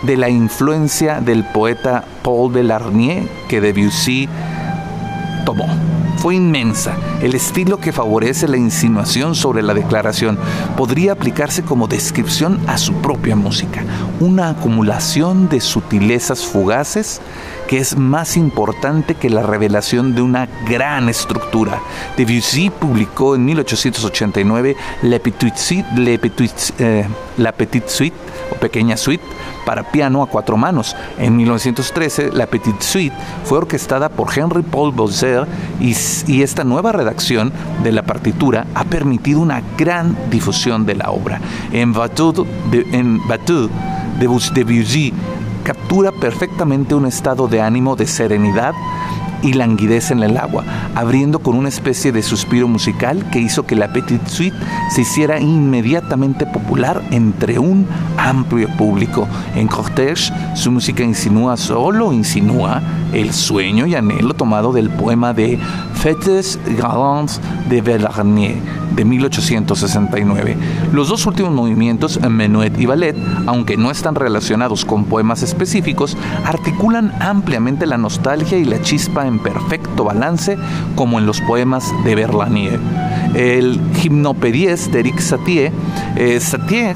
de 0.03 0.17
la 0.17 0.29
influencia 0.29 1.21
del 1.21 1.43
poeta 1.43 2.03
Paul 2.23 2.53
Delarnier 2.53 3.27
que 3.47 3.61
Debussy 3.61 4.27
tomó. 5.45 5.67
Fue 6.17 6.35
inmensa. 6.35 6.95
El 7.23 7.33
estilo 7.33 7.79
que 7.79 7.91
favorece 7.91 8.47
la 8.47 8.57
insinuación 8.57 9.33
sobre 9.33 9.63
la 9.63 9.73
declaración 9.73 10.37
podría 10.77 11.13
aplicarse 11.13 11.63
como 11.63 11.87
descripción 11.87 12.59
a 12.67 12.77
su 12.77 12.93
propia 12.93 13.35
música. 13.35 13.83
Una 14.19 14.49
acumulación 14.49 15.49
de 15.49 15.59
sutilezas 15.61 16.45
fugaces 16.45 17.21
que 17.67 17.79
es 17.79 17.97
más 17.97 18.37
importante 18.37 19.15
que 19.15 19.31
la 19.31 19.41
revelación 19.41 20.13
de 20.13 20.21
una 20.21 20.47
gran 20.69 21.09
estructura. 21.09 21.81
Debussy 22.17 22.69
publicó 22.69 23.33
en 23.33 23.45
1889 23.45 24.75
La 25.01 25.17
Petite 25.17 25.57
Suite, 25.57 25.87
eh, 26.77 27.07
La 27.37 27.51
Petite 27.51 27.89
Suite 27.89 28.15
o 28.51 28.55
Pequeña 28.55 28.95
Suite 28.95 29.23
para 29.65 29.83
piano 29.83 30.23
a 30.23 30.27
cuatro 30.27 30.57
manos. 30.57 30.95
En 31.17 31.35
1913, 31.37 32.31
la 32.33 32.47
Petite 32.47 32.83
Suite 32.83 33.15
fue 33.43 33.59
orquestada 33.59 34.09
por 34.09 34.37
Henry 34.37 34.63
Paul 34.63 34.91
Bowser 34.91 35.47
y, 35.79 36.41
esta 36.41 36.63
nueva 36.63 36.91
redacción 36.91 37.53
de 37.83 37.91
la 37.91 38.01
partitura 38.01 38.65
ha 38.73 38.83
permitido 38.83 39.39
una 39.41 39.61
gran 39.77 40.17
difusión 40.31 40.85
de 40.85 40.95
la 40.95 41.11
obra. 41.11 41.39
En 41.71 41.93
Bateau 41.93 42.33
de, 42.71 42.87
en 42.91 43.19
Debussy 44.53 45.13
captura 45.63 46.11
perfectamente 46.11 46.95
un 46.95 47.05
estado 47.05 47.47
de 47.47 47.61
ánimo 47.61 47.95
de 47.95 48.07
serenidad 48.07 48.73
y 49.43 49.53
languidez 49.53 50.11
en 50.11 50.23
el 50.23 50.37
agua, 50.37 50.63
abriendo 50.95 51.39
con 51.39 51.55
una 51.55 51.69
especie 51.69 52.11
de 52.11 52.21
suspiro 52.21 52.67
musical 52.67 53.29
que 53.31 53.39
hizo 53.39 53.65
que 53.65 53.75
la 53.75 53.91
Petite 53.91 54.29
Suite 54.29 54.57
se 54.93 55.01
hiciera 55.01 55.39
inmediatamente 55.39 56.45
popular 56.45 57.01
entre 57.11 57.59
un 57.59 57.87
amplio 58.17 58.69
público. 58.77 59.27
En 59.55 59.67
Cortège, 59.67 60.31
su 60.55 60.71
música 60.71 61.03
insinúa 61.03 61.57
solo 61.57 62.13
insinúa 62.13 62.81
el 63.13 63.33
sueño 63.33 63.85
y 63.87 63.95
anhelo 63.95 64.33
tomado 64.33 64.71
del 64.71 64.89
poema 64.89 65.33
de 65.33 65.59
Fêtes 65.95 66.59
Galantes 66.77 67.41
de 67.69 67.81
Bellarnier 67.81 68.80
de 68.95 69.05
1869. 69.05 70.57
Los 70.93 71.09
dos 71.09 71.25
últimos 71.25 71.51
movimientos, 71.51 72.19
Menuet 72.21 72.79
y 72.79 72.85
Ballet, 72.85 73.15
aunque 73.47 73.77
no 73.77 73.91
están 73.91 74.15
relacionados 74.15 74.85
con 74.85 75.05
poemas 75.05 75.43
específicos, 75.43 76.17
articulan 76.45 77.13
ampliamente 77.19 77.85
la 77.85 77.97
nostalgia 77.97 78.57
y 78.57 78.65
la 78.65 78.81
chispa 78.81 79.27
en 79.27 79.39
perfecto 79.39 80.03
balance 80.03 80.57
como 80.95 81.19
en 81.19 81.25
los 81.25 81.41
poemas 81.41 81.85
de 82.03 82.15
Berlanier. 82.15 82.79
El 83.33 83.79
Gymnopédies 83.95 84.91
de 84.91 84.99
Eric 84.99 85.19
Satie, 85.19 85.71
eh, 86.15 86.39
Satie 86.39 86.95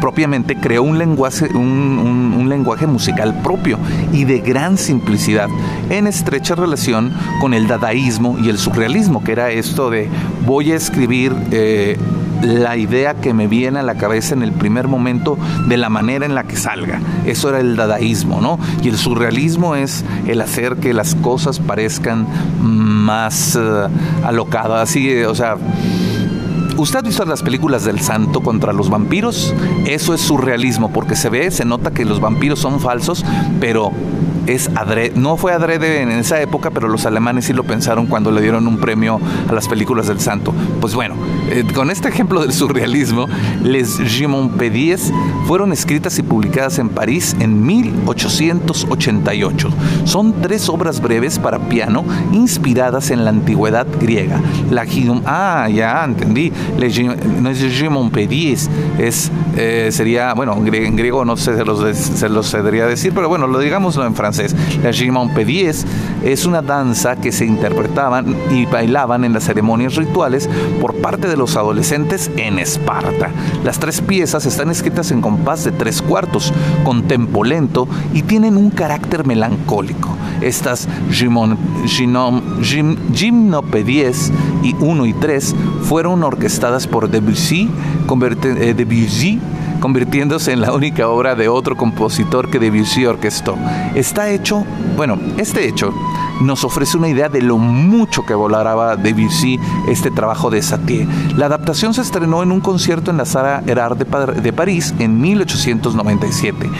propiamente 0.00 0.56
creó 0.56 0.82
un 0.82 0.98
lenguaje, 0.98 1.46
un, 1.54 2.46
lenguaje 2.48 2.88
musical 2.88 3.42
propio 3.42 3.78
y 4.12 4.24
de 4.24 4.40
gran 4.40 4.76
simplicidad, 4.76 5.48
en 5.88 6.08
estrecha 6.08 6.56
relación 6.56 7.12
con 7.40 7.54
el 7.54 7.68
dadaísmo 7.68 8.36
y 8.42 8.48
el 8.48 8.58
surrealismo, 8.58 9.22
que 9.22 9.32
era 9.32 9.50
esto 9.50 9.88
de 9.88 10.08
voy 10.44 10.72
a 10.72 10.76
escribir 10.76 11.32
eh, 11.52 11.96
la 12.42 12.76
idea 12.76 13.14
que 13.14 13.34
me 13.34 13.46
viene 13.46 13.78
a 13.78 13.82
la 13.82 13.94
cabeza 13.96 14.34
en 14.34 14.42
el 14.42 14.52
primer 14.52 14.88
momento 14.88 15.38
de 15.68 15.76
la 15.76 15.88
manera 15.88 16.26
en 16.26 16.34
la 16.34 16.44
que 16.44 16.56
salga. 16.56 17.00
Eso 17.26 17.50
era 17.50 17.60
el 17.60 17.76
dadaísmo, 17.76 18.40
¿no? 18.40 18.58
Y 18.82 18.88
el 18.88 18.96
surrealismo 18.96 19.76
es 19.76 20.04
el 20.26 20.40
hacer 20.40 20.76
que 20.76 20.94
las 20.94 21.14
cosas 21.14 21.60
parezcan 21.60 22.26
más 22.60 23.56
uh, 23.56 23.88
alocadas, 24.26 24.90
así, 24.90 25.22
o 25.22 25.34
sea... 25.34 25.56
¿Usted 26.80 27.00
ha 27.00 27.02
visto 27.02 27.26
las 27.26 27.42
películas 27.42 27.84
del 27.84 28.00
santo 28.00 28.40
contra 28.40 28.72
los 28.72 28.88
vampiros? 28.88 29.52
Eso 29.84 30.14
es 30.14 30.22
surrealismo, 30.22 30.90
porque 30.90 31.14
se 31.14 31.28
ve, 31.28 31.50
se 31.50 31.66
nota 31.66 31.90
que 31.90 32.06
los 32.06 32.20
vampiros 32.20 32.58
son 32.58 32.80
falsos, 32.80 33.22
pero 33.60 33.92
es 34.46 34.70
adrede, 34.74 35.12
no 35.16 35.36
fue 35.36 35.52
adrede 35.52 36.02
en 36.02 36.10
esa 36.10 36.40
época, 36.40 36.70
pero 36.70 36.88
los 36.88 37.06
alemanes 37.06 37.46
sí 37.46 37.52
lo 37.52 37.64
pensaron 37.64 38.06
cuando 38.06 38.30
le 38.30 38.40
dieron 38.40 38.66
un 38.66 38.78
premio 38.78 39.20
a 39.48 39.52
las 39.52 39.68
películas 39.68 40.08
del 40.08 40.20
santo. 40.20 40.52
Pues 40.80 40.94
bueno, 40.94 41.14
eh, 41.50 41.64
con 41.74 41.90
este 41.90 42.08
ejemplo 42.08 42.40
del 42.40 42.52
surrealismo, 42.52 43.26
Les 43.62 43.98
Pédies 44.58 45.12
fueron 45.46 45.72
escritas 45.72 46.18
y 46.18 46.22
publicadas 46.22 46.78
en 46.78 46.88
París 46.88 47.36
en 47.40 47.64
1888. 47.64 49.70
Son 50.04 50.40
tres 50.40 50.68
obras 50.68 51.00
breves 51.00 51.38
para 51.38 51.58
piano 51.58 52.04
inspiradas 52.32 53.10
en 53.10 53.24
la 53.24 53.30
antigüedad 53.30 53.86
griega. 54.00 54.40
La 54.70 54.86
ah, 55.26 55.68
ya 55.68 56.04
entendí. 56.04 56.52
Les 56.78 57.00
Pédies 58.12 58.70
es 58.98 59.30
eh, 59.56 59.88
sería, 59.90 60.32
bueno, 60.34 60.56
en 60.56 60.96
griego 60.96 61.24
no 61.24 61.36
sé, 61.36 61.56
se 61.56 61.64
los, 61.64 61.96
se 61.96 62.28
los 62.28 62.52
decir, 62.52 63.12
pero 63.14 63.28
bueno, 63.28 63.46
lo 63.46 63.58
digámoslo 63.58 64.06
en 64.06 64.14
francés 64.14 64.39
la 64.82 64.92
Gimonpédies 64.92 65.86
es 66.22 66.46
una 66.46 66.62
danza 66.62 67.16
que 67.16 67.32
se 67.32 67.44
interpretaban 67.46 68.36
y 68.50 68.66
bailaban 68.66 69.24
en 69.24 69.32
las 69.32 69.44
ceremonias 69.44 69.96
rituales 69.96 70.48
por 70.80 70.94
parte 70.96 71.28
de 71.28 71.36
los 71.36 71.56
adolescentes 71.56 72.30
en 72.36 72.58
Esparta. 72.58 73.30
Las 73.64 73.78
tres 73.78 74.00
piezas 74.00 74.46
están 74.46 74.70
escritas 74.70 75.10
en 75.10 75.20
compás 75.20 75.64
de 75.64 75.72
tres 75.72 76.02
cuartos, 76.02 76.52
con 76.84 77.02
tempo 77.02 77.44
lento 77.44 77.88
y 78.14 78.22
tienen 78.22 78.56
un 78.56 78.70
carácter 78.70 79.26
melancólico. 79.26 80.16
Estas 80.40 80.88
gimnopedies 83.12 84.32
y 84.62 84.74
1 84.78 85.06
y 85.06 85.12
3 85.14 85.54
fueron 85.82 86.22
orquestadas 86.24 86.86
por 86.86 87.10
Debussy, 87.10 87.70
eh, 88.44 88.74
Debussy 88.74 89.40
convirtiéndose 89.80 90.52
en 90.52 90.60
la 90.60 90.72
única 90.72 91.08
obra 91.08 91.34
de 91.34 91.48
otro 91.48 91.76
compositor 91.76 92.50
que 92.50 92.58
Debussy 92.58 93.06
orquestó. 93.06 93.56
Está 93.94 94.30
hecho, 94.30 94.64
bueno, 94.96 95.18
este 95.38 95.66
hecho 95.66 95.92
nos 96.40 96.64
ofrece 96.64 96.96
una 96.96 97.08
idea 97.08 97.28
de 97.28 97.42
lo 97.42 97.58
mucho 97.58 98.24
que 98.24 98.34
volaraba 98.34 98.96
Debussy 98.96 99.58
este 99.88 100.10
trabajo 100.10 100.50
de 100.50 100.62
Satie. 100.62 101.08
La 101.36 101.46
adaptación 101.46 101.94
se 101.94 102.02
estrenó 102.02 102.42
en 102.42 102.52
un 102.52 102.60
concierto 102.60 103.10
en 103.10 103.16
la 103.16 103.24
Sala 103.24 103.62
Erard 103.66 103.96
de, 103.96 104.40
de 104.40 104.52
París 104.52 104.94
en 104.98 105.20
1897 105.20 106.70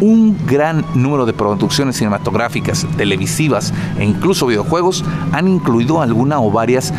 un 0.00 0.36
gran 0.46 0.84
número 0.94 1.26
de 1.26 1.32
producciones 1.32 1.96
cinematográficas, 1.96 2.86
televisivas 2.96 3.72
e 3.98 4.04
incluso 4.04 4.46
videojuegos 4.46 5.04
han 5.32 5.48
incluido 5.48 6.00
alguna 6.00 6.40
o 6.40 6.50
varias 6.50 6.94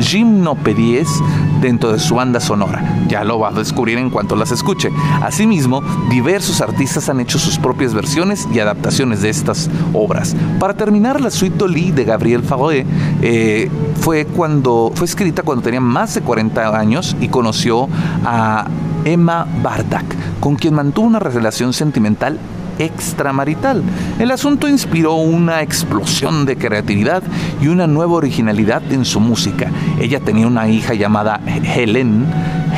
gimnopedies 0.00 1.08
dentro 1.60 1.92
de 1.92 1.98
su 1.98 2.14
banda 2.14 2.40
sonora. 2.40 3.04
Ya 3.08 3.24
lo 3.24 3.38
va 3.38 3.48
a 3.48 3.52
descubrir 3.52 3.98
en 3.98 4.10
cuanto 4.10 4.36
las 4.36 4.50
escuche. 4.50 4.90
Asimismo, 5.22 5.82
diversos 6.10 6.60
artistas 6.60 7.08
han 7.08 7.20
hecho 7.20 7.38
sus 7.38 7.58
propias 7.58 7.94
versiones 7.94 8.48
y 8.52 8.58
adaptaciones 8.58 9.22
de 9.22 9.30
estas 9.30 9.70
obras. 9.92 10.34
Para 10.58 10.74
terminar, 10.74 11.20
la 11.20 11.30
suite 11.30 11.56
Dolly 11.56 11.92
de 11.92 12.04
Gabriel 12.04 12.42
Fauré 12.42 12.86
eh, 13.22 13.70
fue, 14.00 14.26
cuando, 14.26 14.92
fue 14.94 15.06
escrita 15.06 15.42
cuando 15.42 15.62
tenía 15.62 15.80
más 15.80 16.14
de 16.14 16.22
40 16.22 16.78
años 16.78 17.16
y 17.20 17.28
conoció 17.28 17.88
a 18.24 18.66
Emma 19.04 19.46
Bardak, 19.62 20.04
con 20.40 20.56
quien 20.56 20.74
mantuvo 20.74 21.06
una 21.06 21.18
relación 21.18 21.72
sentimental 21.72 22.38
extramarital. 22.80 23.82
El 24.18 24.30
asunto 24.30 24.68
inspiró 24.68 25.14
una 25.14 25.62
explosión 25.62 26.46
de 26.46 26.56
creatividad 26.56 27.22
y 27.60 27.68
una 27.68 27.86
nueva 27.86 28.14
originalidad 28.14 28.82
en 28.92 29.04
su 29.04 29.20
música. 29.20 29.70
Ella 30.00 30.20
tenía 30.20 30.46
una 30.46 30.68
hija 30.68 30.94
llamada 30.94 31.40
Helen, 31.46 32.26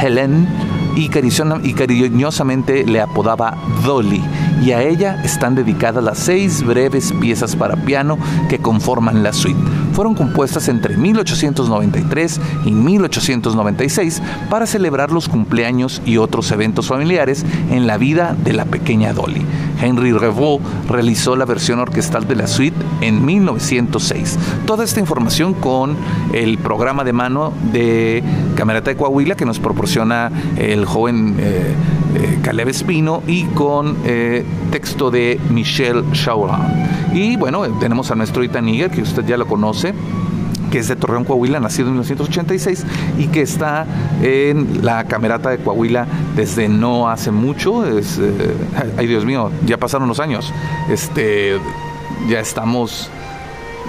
Helen 0.01 0.49
y, 0.97 1.09
cariñosamente 1.09 2.85
le 2.85 3.01
apodaba 3.01 3.57
Dolly, 3.85 4.23
y 4.63 4.73
a 4.73 4.83
ella 4.83 5.23
están 5.25 5.55
dedicadas 5.55 6.05
las 6.05 6.19
seis 6.19 6.65
breves 6.65 7.13
piezas 7.21 7.57
para 7.57 7.77
piano 7.77 8.19
que 8.49 8.59
conforman 8.59 9.23
la 9.23 9.33
suite. 9.33 9.59
Fueron 9.93 10.15
compuestas 10.15 10.69
entre 10.69 10.97
1893 10.97 12.41
y 12.65 12.73
1896 12.73 14.23
para 14.49 14.67
celebrar 14.67 15.13
los 15.13 15.29
cumpleaños 15.29 16.03
y 16.07 16.17
otros 16.17 16.51
eventos 16.51 16.87
familiares 16.89 17.45
en 17.71 17.87
la 17.87 17.99
vida 17.99 18.37
de 18.43 18.53
la 18.53 18.65
pequeña 18.65 19.13
Dolly. 19.13 19.45
Henry 19.81 20.13
Revaud 20.13 20.61
realizó 20.89 21.37
la 21.37 21.45
versión 21.45 21.81
orquestal 21.81 22.27
de 22.27 22.37
la 22.37 22.47
suite 22.47 22.77
en 23.01 23.25
1906. 23.25 24.39
Toda 24.67 24.85
esta 24.85 25.01
información 25.01 25.55
con 25.55 25.97
el 26.33 26.59
programa 26.59 27.05
de 27.05 27.13
mano 27.13 27.53
de 27.73 28.23
Camerata 28.55 28.91
de 28.91 28.97
Coahuila 28.97 29.35
que 29.35 29.45
nos 29.45 29.59
proporciona 29.59 30.31
el 30.57 30.85
joven 30.85 31.37
eh, 31.39 31.75
Caleb 32.43 32.69
Espino 32.69 33.23
y 33.27 33.45
con 33.45 33.97
eh, 34.05 34.45
texto 34.71 35.11
de 35.11 35.41
Michel 35.51 36.05
Chauran. 36.13 37.11
Y 37.13 37.37
bueno, 37.37 37.63
tenemos 37.79 38.11
a 38.11 38.15
nuestro 38.15 38.43
Itaniger, 38.43 38.91
que 38.91 39.03
usted 39.03 39.25
ya 39.25 39.37
lo 39.37 39.47
conoce 39.47 39.95
que 40.71 40.79
es 40.79 40.89
de 40.89 40.97
Torreón, 40.97 41.25
Coahuila, 41.25 41.61
nacido 41.61 41.89
en 41.89 41.97
1986 41.97 42.87
y 43.19 43.27
que 43.27 43.43
está 43.43 43.87
en 44.23 44.83
la 44.83 45.05
camerata 45.05 45.51
de 45.51 45.59
Coahuila 45.59 46.07
desde 46.35 46.67
no 46.71 47.11
hace 47.11 47.31
mucho. 47.31 47.87
Es, 47.87 48.19
ay 48.97 49.07
Dios 49.07 49.27
mío, 49.27 49.51
ya 49.67 49.77
pasaron 49.77 50.09
los 50.09 50.19
años. 50.19 50.51
Este, 50.89 51.59
ya 52.27 52.41
estamos 52.41 53.11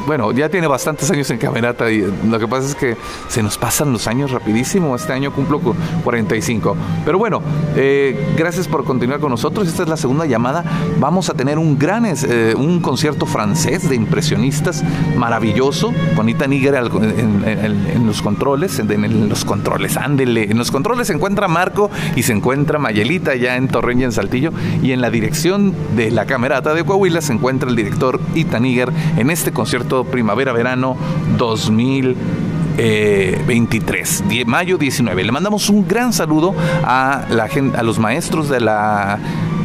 bueno, 0.06 0.32
ya 0.32 0.50
tiene 0.50 0.68
bastantes 0.68 1.10
años 1.12 1.30
en 1.32 1.38
camerata 1.38 1.90
y 1.90 2.02
lo 2.30 2.40
que 2.40 2.48
pasa 2.48 2.68
es 2.68 2.76
que 2.76 2.98
se 3.30 3.42
nos 3.42 3.58
pasan 3.58 3.92
los 3.94 4.08
años 4.08 4.32
rapidísimo. 4.32 4.96
Este 4.96 5.14
año 5.14 5.34
cumplo 5.34 5.62
45. 6.04 6.76
Pero 7.06 7.18
bueno, 7.18 7.42
eh, 7.76 8.34
gracias 8.38 8.68
por 8.68 8.84
continuar 8.84 9.20
con 9.20 9.32
nosotros. 9.32 9.68
Esta 9.68 9.84
es 9.84 9.90
la 9.90 9.98
segunda 9.98 10.26
llamada. 10.26 10.64
Vamos 11.00 11.30
a 11.30 11.34
tener 11.34 11.58
un 11.58 11.80
gran 11.80 12.04
eh, 12.06 12.54
un 12.58 12.82
concierto 12.82 13.26
francés 13.26 13.88
de 13.88 13.96
impresionistas 13.96 14.84
maravilloso 15.16 15.94
con 16.16 16.28
Ita 16.28 16.48
Níger 16.48 16.76
en, 16.76 18.06
los 18.06 18.22
controles, 18.22 18.80
en, 18.80 19.30
los 19.30 19.46
controles, 19.46 19.96
ándele. 19.96 20.52
En 20.52 20.58
los 20.58 20.72
controles 20.72 21.08
se 21.08 21.14
encuentra 21.14 21.48
Marco 21.48 21.90
y 22.16 22.24
se 22.24 22.34
encuentra 22.34 22.78
Mayelita 22.78 23.36
ya 23.36 23.56
en 23.56 23.68
Torreña, 23.70 24.06
en 24.06 24.12
Saltillo. 24.12 24.52
Y 24.82 24.92
en 24.92 25.02
la 25.02 25.10
dirección 25.10 25.74
de 25.96 26.12
la 26.12 26.26
camerata 26.26 26.74
de 26.74 26.84
Coahuila 26.84 27.22
se 27.22 27.34
encuentra 27.34 27.70
el 27.70 27.76
director 27.76 28.20
Ita 28.36 28.60
Níger 28.60 28.92
en 29.18 29.30
este 29.30 29.52
concierto 29.52 29.93
primavera-verano 30.04 30.98
2023, 31.38 34.24
mayo 34.46 34.80
19. 34.80 35.24
Le 35.24 35.32
mandamos 35.32 35.70
un 35.70 35.88
gran 35.88 36.12
saludo 36.14 36.56
a, 36.84 37.26
la, 37.30 37.48
a 37.78 37.84
los 37.84 38.00
maestros 38.00 38.50
de 38.50 38.60
la 38.60 39.20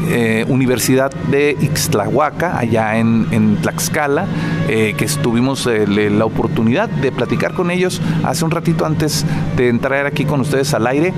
eh, 0.09 0.45
Universidad 0.49 1.11
de 1.31 1.57
Ixtlahuaca, 1.61 2.59
allá 2.59 2.97
en, 2.99 3.57
Tlaxcala, 3.61 4.27
eh, 4.69 4.95
que 4.97 5.07
tuvimos 5.07 5.67
eh, 5.67 5.87
la 5.87 6.25
oportunidad 6.25 6.89
de 6.89 7.13
platicar 7.13 7.55
con 7.55 7.71
ellos 7.71 8.01
hace 8.25 8.45
un 8.45 8.51
ratito 8.51 8.87
antes 8.87 9.27
de 9.57 9.69
entrar 9.69 10.07
aquí 10.07 10.25
con 10.25 10.41
ustedes 10.41 10.73
al 10.75 10.87
aire 10.87 11.13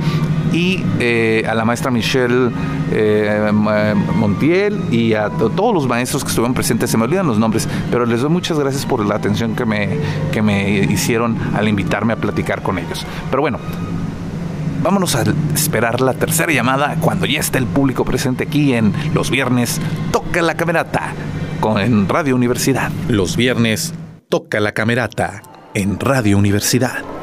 y 0.53 0.83
a 1.47 1.55
la 1.55 1.65
maestra 1.65 1.93
Michelle 1.93 2.51
Montiel 3.53 4.83
y 4.91 5.15
a 5.15 5.29
todos 5.29 5.73
los 5.73 5.87
maestros 5.87 6.25
que 6.25 6.31
estuvieron 6.31 6.55
presentes. 6.55 6.91
Se 6.91 6.99
me 6.99 7.05
olvidan 7.05 7.29
los 7.29 7.39
nombres, 7.39 7.69
pero 7.91 8.05
les 8.05 8.21
doy 8.21 8.31
muchas 8.31 8.59
gracias 8.59 8.85
por 8.85 9.07
la 9.07 9.15
atención 9.15 9.55
que 9.55 9.65
me, 9.65 9.99
que 10.33 10.43
me 10.43 10.81
hicieron 10.81 11.37
al 11.55 11.69
invitarme 11.69 12.15
a 12.15 12.17
platicar 12.17 12.63
con 12.63 12.79
ellos. 12.79 13.07
Pero 13.31 13.43
bueno, 13.43 13.61
vámonos 14.83 15.15
a 15.15 15.25
esperar 15.55 16.01
la 16.01 16.15
tercera 16.15 16.53
llamada 16.53 16.97
cuando 17.01 17.27
ya 17.27 17.41
está 17.41 17.59
el 17.59 17.67
público 17.67 18.05
presente 18.05 18.45
aquí 18.45 18.75
en 18.75 18.93
los 19.15 19.31
viernes. 19.31 19.81
Toca 20.13 20.43
la 20.43 20.55
camerata 20.55 21.15
en 21.63 22.09
Radio 22.09 22.35
Universidad. 22.35 22.91
Los 23.09 23.37
viernes 23.37 23.95
toca 24.29 24.61
la 24.61 24.73
camerata 24.73 25.43
en 25.75 26.01
Radio 26.01 26.39
Universidad. 26.39 27.20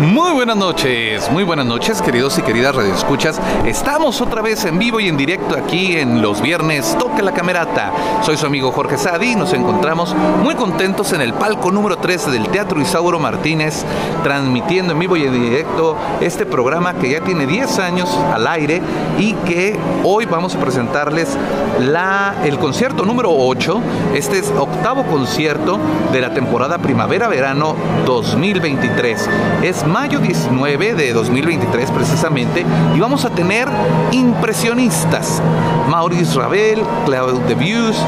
Muy 0.00 0.30
buenas 0.30 0.56
noches, 0.56 1.28
muy 1.28 1.42
buenas 1.42 1.66
noches, 1.66 2.00
queridos 2.00 2.38
y 2.38 2.42
queridas 2.42 2.72
radioescuchas. 2.72 3.40
Estamos 3.66 4.20
otra 4.20 4.42
vez 4.42 4.64
en 4.64 4.78
vivo 4.78 5.00
y 5.00 5.08
en 5.08 5.16
directo 5.16 5.56
aquí 5.56 5.96
en 5.96 6.22
los 6.22 6.40
viernes 6.40 6.96
Toque 7.00 7.20
la 7.20 7.32
Camerata. 7.32 7.92
Soy 8.22 8.36
su 8.36 8.46
amigo 8.46 8.70
Jorge 8.70 8.96
Sadi 8.96 9.32
y 9.32 9.34
nos 9.34 9.52
encontramos 9.54 10.14
muy 10.44 10.54
contentos 10.54 11.12
en 11.14 11.20
el 11.20 11.34
palco 11.34 11.72
número 11.72 11.96
13 11.96 12.30
del 12.30 12.46
Teatro 12.48 12.80
Isauro 12.80 13.18
Martínez, 13.18 13.84
transmitiendo 14.22 14.92
en 14.92 15.00
vivo 15.00 15.16
y 15.16 15.24
en 15.24 15.32
directo 15.32 15.96
este 16.20 16.46
programa 16.46 16.94
que 16.94 17.10
ya 17.10 17.20
tiene 17.22 17.48
10 17.48 17.80
años 17.80 18.16
al 18.32 18.46
aire 18.46 18.80
y 19.18 19.32
que 19.32 19.76
hoy 20.04 20.26
vamos 20.26 20.54
a 20.54 20.60
presentarles 20.60 21.36
la, 21.80 22.36
el 22.44 22.60
concierto 22.60 23.04
número 23.04 23.32
8. 23.36 23.80
Este 24.14 24.38
es 24.38 24.52
octavo 24.56 25.02
concierto 25.06 25.80
de 26.12 26.20
la 26.20 26.32
temporada 26.32 26.78
primavera-verano 26.78 27.74
2023. 28.06 29.28
Es 29.62 29.87
mayo 29.88 30.20
19 30.20 30.94
de 30.94 31.12
2023 31.12 31.90
precisamente 31.90 32.64
y 32.94 33.00
vamos 33.00 33.24
a 33.24 33.30
tener 33.30 33.68
impresionistas. 34.12 35.42
Maurice 35.88 36.38
Ravel, 36.38 36.82
Claude 37.06 37.40
Debussy, 37.48 38.02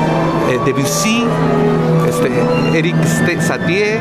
eh, 0.50 0.60
Debussy 0.64 1.24
este, 2.08 2.30
Eric 2.78 2.96
Satie, 3.40 3.98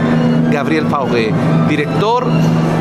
Gabriel 0.51 0.88
Fauré, 0.88 1.31
director 1.67 2.27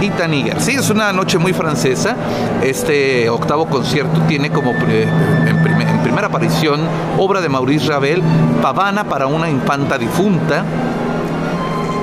y 0.01 0.11
Taniger. 0.11 0.61
Sí, 0.61 0.73
es 0.73 0.91
una 0.91 1.13
noche 1.13 1.39
muy 1.39 1.53
francesa. 1.53 2.17
Este 2.63 3.29
octavo 3.29 3.67
concierto 3.67 4.21
tiene 4.23 4.51
como 4.51 4.73
en, 4.73 4.81
en 4.89 6.03
primera 6.03 6.27
aparición 6.27 6.81
obra 7.19 7.41
de 7.41 7.49
Maurice 7.49 7.89
Ravel, 7.89 8.23
Pavana 8.61 9.05
para 9.05 9.27
una 9.27 9.49
infanta 9.49 9.99
difunta 9.99 10.65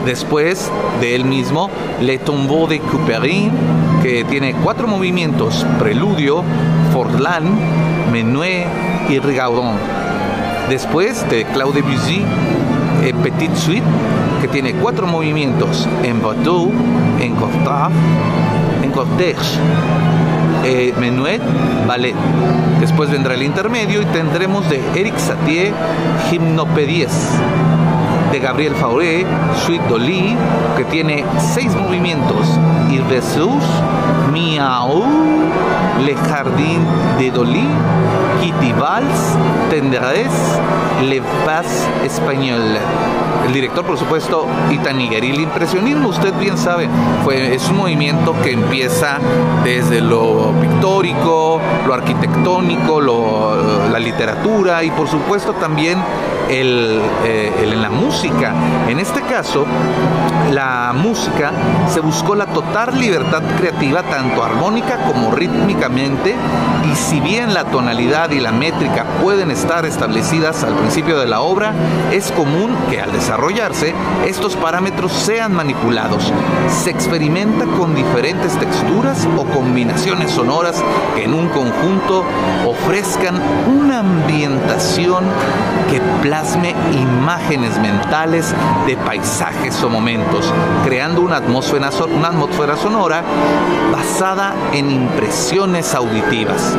Después 0.05 0.71
de 1.01 1.15
él 1.15 1.25
mismo, 1.25 1.71
Le 1.99 2.19
Tombeau 2.19 2.67
de 2.67 2.79
Couperin, 2.79 3.49
que 4.03 4.23
tiene 4.23 4.53
cuatro 4.53 4.87
movimientos, 4.87 5.65
preludio, 5.79 6.43
Forlan, 6.93 7.57
Menuet 8.11 8.67
y 9.09 9.17
Rigaudon. 9.17 9.73
Después 10.69 11.27
de 11.31 11.45
Claude 11.45 11.81
Debussy, 11.81 12.21
eh, 13.03 13.15
Petite 13.23 13.55
Suite, 13.55 13.85
que 14.41 14.47
tiene 14.47 14.73
cuatro 14.73 15.07
movimientos, 15.07 15.87
en 16.03 16.21
bateau, 16.21 16.71
en 17.19 17.35
cortege, 17.35 17.95
en 18.83 18.91
cortege, 18.91 19.59
eh, 20.65 20.93
Menuet, 20.99 21.41
ballet. 21.87 22.15
Después 22.79 23.09
vendrá 23.09 23.33
el 23.33 23.41
intermedio 23.41 24.03
y 24.03 24.05
tendremos 24.05 24.69
de 24.69 24.79
Eric 24.93 25.17
Satie, 25.17 25.73
Gymnopédies 26.29 27.31
Gabriel 28.39 28.75
Fauré, 28.75 29.25
Suite 29.65 29.83
Dolly, 29.87 30.35
que 30.77 30.83
tiene 30.85 31.23
seis 31.53 31.73
movimientos, 31.75 32.47
y 32.89 32.97
Jesús, 33.13 33.63
Miaou, 34.31 35.03
Le 36.03 36.15
Jardin 36.15 36.85
de 37.17 37.31
Dolly, 37.31 37.67
Kitty 38.41 38.73
Vals, 38.73 39.37
Tendresse, 39.69 40.59
Le 41.03 41.21
Paz 41.45 41.87
Español. 42.03 42.77
El 43.45 43.53
director, 43.53 43.85
por 43.85 43.97
supuesto, 43.97 44.47
Itaniguer. 44.71 45.23
Y 45.23 45.31
el 45.31 45.41
impresionismo, 45.41 46.09
usted 46.09 46.33
bien 46.39 46.57
sabe, 46.57 46.89
fue, 47.23 47.53
es 47.53 47.69
un 47.69 47.77
movimiento 47.77 48.35
que 48.43 48.53
empieza 48.53 49.19
desde 49.63 50.01
lo 50.01 50.51
pictórico, 50.59 51.61
lo 51.85 51.93
arquitectónico, 51.93 53.01
la 53.91 53.99
literatura 53.99 54.83
y 54.83 54.89
por 54.91 55.07
supuesto 55.07 55.53
también 55.53 55.99
el, 56.49 57.01
eh, 57.25 57.51
en 57.61 57.81
la 57.81 57.89
música. 57.89 58.53
En 58.87 58.99
este 58.99 59.21
caso, 59.21 59.65
la 60.51 60.93
música 60.93 61.51
se 61.91 61.99
buscó 61.99 62.35
la 62.35 62.45
total 62.47 62.99
libertad 62.99 63.41
creativa, 63.57 64.03
tanto 64.03 64.43
armónica 64.43 64.97
como 65.07 65.31
rítmicamente, 65.31 66.35
y 66.91 66.95
si 66.95 67.19
bien 67.19 67.53
la 67.53 67.65
tonalidad 67.65 68.31
y 68.31 68.39
la 68.39 68.51
métrica 68.51 69.05
pueden 69.21 69.51
estar 69.51 69.85
establecidas 69.85 70.63
al 70.63 70.75
principio 70.75 71.19
de 71.19 71.27
la 71.27 71.41
obra, 71.41 71.73
es 72.11 72.31
común 72.31 72.75
que 72.89 73.01
al 73.01 73.11
desarrollarse 73.11 73.93
estos 74.25 74.55
parámetros 74.55 75.11
sean 75.11 75.53
manipulados. 75.53 76.31
Se 76.69 76.89
experimenta 76.89 77.65
con 77.65 77.95
diferentes 77.95 78.57
texturas 78.57 79.27
o 79.37 79.45
combinaciones 79.45 80.31
sonoras 80.31 80.83
que 81.15 81.23
en 81.23 81.33
un 81.33 81.47
conjunto 81.49 82.23
ofrezcan 82.65 83.39
una 83.67 83.99
ambientación 83.99 85.25
que 85.89 86.01
plasme 86.21 86.75
imágenes 86.93 87.79
mentales 87.79 88.53
de 88.87 88.97
paisajes 88.97 89.81
o 89.83 89.89
momentos, 89.89 90.34
creando 90.83 91.21
una 91.21 91.37
atmósfera, 91.37 91.91
sonora 91.91 93.23
basada 93.91 94.53
en 94.73 94.91
impresiones 94.91 95.93
auditivas. 95.93 96.75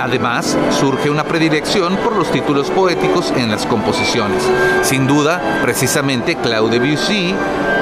Además, 0.00 0.56
surge 0.70 1.10
una 1.10 1.24
predilección 1.24 1.96
por 1.96 2.16
los 2.16 2.30
títulos 2.30 2.70
poéticos 2.70 3.32
en 3.36 3.50
las 3.50 3.66
composiciones. 3.66 4.42
Sin 4.82 5.06
duda, 5.06 5.60
precisamente 5.62 6.36
Claude 6.36 6.78
Debussy 6.78 7.34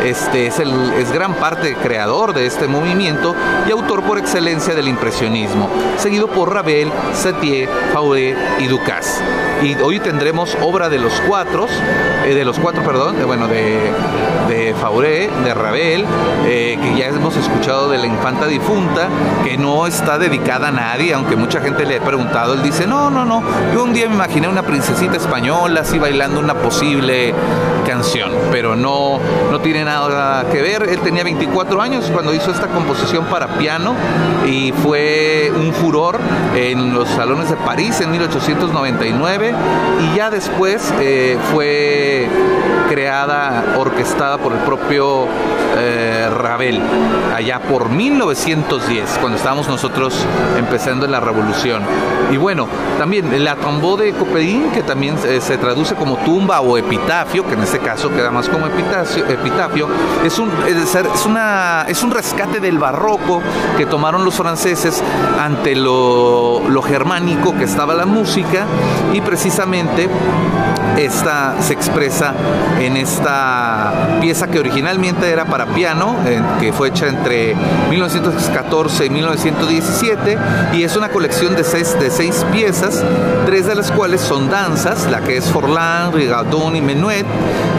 este 0.04 0.46
es, 0.46 0.58
el, 0.58 0.70
es 0.98 1.10
gran 1.12 1.34
parte 1.34 1.76
creador 1.76 2.34
de 2.34 2.44
este 2.46 2.66
movimiento 2.66 3.34
y 3.66 3.72
autor 3.72 4.02
por 4.02 4.18
excelencia 4.18 4.74
del 4.74 4.88
impresionismo, 4.88 5.70
seguido 5.96 6.28
por 6.28 6.52
Ravel, 6.52 6.92
Satie, 7.14 7.66
Fauré 7.92 8.36
y 8.58 8.66
Ducasse. 8.66 9.22
Y 9.64 9.74
hoy 9.76 9.98
tendremos 9.98 10.54
obra 10.60 10.90
de 10.90 10.98
los 10.98 11.22
cuatro, 11.26 11.66
eh, 12.26 12.34
de 12.34 12.44
los 12.44 12.58
cuatro, 12.58 12.82
perdón, 12.82 13.16
de, 13.16 13.24
bueno, 13.24 13.48
de, 13.48 13.92
de 14.46 14.74
Fauré, 14.74 15.30
de 15.42 15.54
Ravel, 15.54 16.04
eh, 16.44 16.78
que 16.82 16.98
ya 16.98 17.06
hemos 17.06 17.34
escuchado 17.34 17.88
de 17.88 17.96
la 17.96 18.06
infanta 18.06 18.46
difunta, 18.46 19.08
que 19.42 19.56
no 19.56 19.86
está 19.86 20.18
dedicada 20.18 20.68
a 20.68 20.70
nadie, 20.70 21.14
aunque 21.14 21.34
mucha 21.34 21.62
gente 21.62 21.86
le 21.86 21.96
ha 21.96 22.00
preguntado, 22.02 22.52
él 22.52 22.62
dice, 22.62 22.86
no, 22.86 23.08
no, 23.08 23.24
no, 23.24 23.42
yo 23.72 23.84
un 23.84 23.94
día 23.94 24.06
me 24.06 24.16
imaginé 24.16 24.48
una 24.48 24.64
princesita 24.64 25.16
española 25.16 25.80
así 25.80 25.98
bailando 25.98 26.40
una 26.40 26.54
posible 26.54 27.32
canción, 27.84 28.32
pero 28.50 28.74
no, 28.76 29.18
no 29.50 29.60
tiene 29.60 29.84
nada 29.84 30.44
que 30.50 30.60
ver. 30.60 30.88
Él 30.88 31.00
tenía 31.00 31.22
24 31.22 31.80
años 31.80 32.10
cuando 32.12 32.34
hizo 32.34 32.50
esta 32.50 32.66
composición 32.66 33.26
para 33.26 33.46
piano 33.58 33.94
y 34.46 34.72
fue 34.72 35.52
un 35.54 35.72
furor 35.72 36.18
en 36.56 36.94
los 36.94 37.08
salones 37.08 37.50
de 37.50 37.56
París 37.56 38.00
en 38.00 38.10
1899 38.10 39.53
y 40.00 40.16
ya 40.16 40.30
después 40.30 40.92
eh, 41.00 41.38
fue 41.52 42.28
creada, 42.94 43.74
orquestada 43.76 44.38
por 44.38 44.52
el 44.52 44.60
propio 44.60 45.26
eh, 45.76 46.30
Ravel, 46.32 46.80
allá 47.34 47.58
por 47.58 47.88
1910, 47.88 49.18
cuando 49.20 49.36
estábamos 49.36 49.66
nosotros 49.66 50.14
empezando 50.56 51.04
la 51.08 51.18
revolución. 51.18 51.82
Y 52.30 52.36
bueno, 52.36 52.68
también 52.96 53.42
la 53.42 53.56
tombeau 53.56 53.96
de 53.96 54.12
Copedín, 54.12 54.70
que 54.70 54.84
también 54.84 55.16
eh, 55.26 55.40
se 55.40 55.58
traduce 55.58 55.96
como 55.96 56.18
tumba 56.18 56.60
o 56.60 56.78
epitafio, 56.78 57.44
que 57.44 57.54
en 57.54 57.62
este 57.62 57.80
caso 57.80 58.10
queda 58.10 58.30
más 58.30 58.48
como 58.48 58.68
epitafio, 58.68 59.26
epitafio 59.26 59.88
es, 60.24 60.38
un, 60.38 60.52
es, 60.64 61.26
una, 61.26 61.86
es 61.88 62.00
un 62.04 62.12
rescate 62.12 62.60
del 62.60 62.78
barroco 62.78 63.42
que 63.76 63.86
tomaron 63.86 64.24
los 64.24 64.36
franceses 64.36 65.02
ante 65.42 65.74
lo, 65.74 66.62
lo 66.68 66.80
germánico 66.80 67.56
que 67.56 67.64
estaba 67.64 67.92
la 67.92 68.06
música 68.06 68.66
y 69.12 69.20
precisamente 69.20 70.08
esta 70.98 71.60
se 71.60 71.72
expresa 71.72 72.34
en 72.80 72.96
esta 72.96 73.92
pieza 74.20 74.46
que 74.48 74.58
originalmente 74.58 75.30
era 75.30 75.44
para 75.44 75.66
piano, 75.66 76.16
que 76.60 76.72
fue 76.72 76.88
hecha 76.88 77.08
entre 77.08 77.54
1914 77.90 79.06
y 79.06 79.10
1917, 79.10 80.38
y 80.74 80.82
es 80.82 80.96
una 80.96 81.08
colección 81.08 81.56
de 81.56 81.64
seis, 81.64 81.96
de 81.98 82.10
seis 82.10 82.44
piezas, 82.52 83.02
tres 83.46 83.66
de 83.66 83.74
las 83.74 83.90
cuales 83.90 84.20
son 84.20 84.48
danzas, 84.48 85.10
la 85.10 85.20
que 85.20 85.36
es 85.36 85.44
Forlán, 85.46 86.12
Rigaudon 86.12 86.76
y 86.76 86.80
Menuet, 86.80 87.26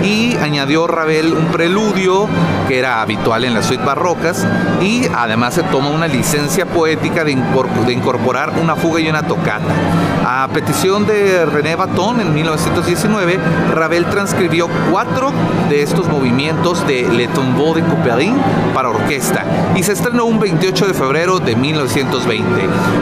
y 0.04 0.36
añadió 0.38 0.88
Ravel 0.88 1.34
un 1.34 1.48
preludio 1.48 2.28
que 2.68 2.80
era 2.80 3.02
habitual 3.02 3.46
en 3.46 3.54
las 3.54 3.66
suites 3.66 3.86
barrocas, 3.86 4.46
y 4.82 5.04
además 5.16 5.54
se 5.54 5.64
toma 5.64 5.90
una 5.90 6.08
licencia 6.08 6.66
poética 6.66 7.24
de, 7.24 7.32
incorporar 7.32 8.54
una 8.62 8.76
fuga 8.76 9.00
y 9.00 9.10
una 9.10 9.24
tocata. 9.24 9.74
A 10.28 10.48
petición 10.52 11.06
de 11.06 11.46
René 11.46 11.76
Baton 11.76 12.20
en 12.20 12.34
1919, 13.08 13.76
Ravel 13.76 14.06
transcribió 14.06 14.68
cuatro 14.92 15.32
de 15.70 15.84
estos 15.84 16.08
movimientos 16.08 16.86
de 16.88 17.08
Le 17.08 17.28
Tombeau 17.28 17.74
de 17.74 17.84
Couperin 17.84 18.36
para 18.74 18.90
orquesta 18.90 19.44
y 19.76 19.84
se 19.84 19.94
estrenó 19.94 20.26
un 20.26 20.40
28 20.40 20.88
de 20.88 20.94
febrero 20.94 21.40
de 21.40 21.56
1920. 21.56 22.46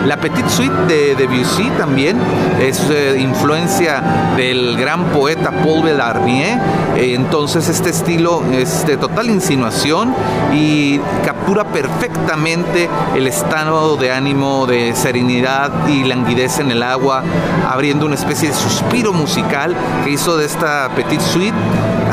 La 0.06 0.18
Petite 0.18 0.50
Suite 0.50 0.76
de 0.88 1.16
Debussy 1.16 1.70
también 1.78 2.18
es 2.60 2.80
eh, 2.90 3.18
influencia 3.20 4.34
del 4.36 4.78
gran 4.78 5.06
poeta 5.06 5.52
Paul 5.52 5.84
Bellarmine, 5.84 6.60
eh, 6.96 7.14
entonces 7.16 7.70
este 7.70 7.90
estilo 7.90 8.44
es 8.52 8.86
de 8.86 8.98
total 8.98 9.30
insinuación 9.30 10.14
y 10.54 11.00
captura 11.26 11.64
perfectamente 11.66 12.90
el 13.16 13.28
estado 13.28 13.98
de 13.98 14.12
ánimo 14.12 14.66
de 14.66 14.96
serenidad 14.96 15.88
y 15.88 16.04
languidez 16.04 16.60
en 16.60 16.72
el 16.72 16.84
agua, 16.84 17.24
abriendo 17.70 18.06
una 18.06 18.16
especie 18.16 18.50
de 18.50 18.56
suspiro 18.56 19.14
musical 19.14 19.76
que 20.04 20.12
hizo 20.12 20.38
de 20.38 20.46
esta 20.46 20.90
Petit 20.96 21.22
Suite 21.22 21.56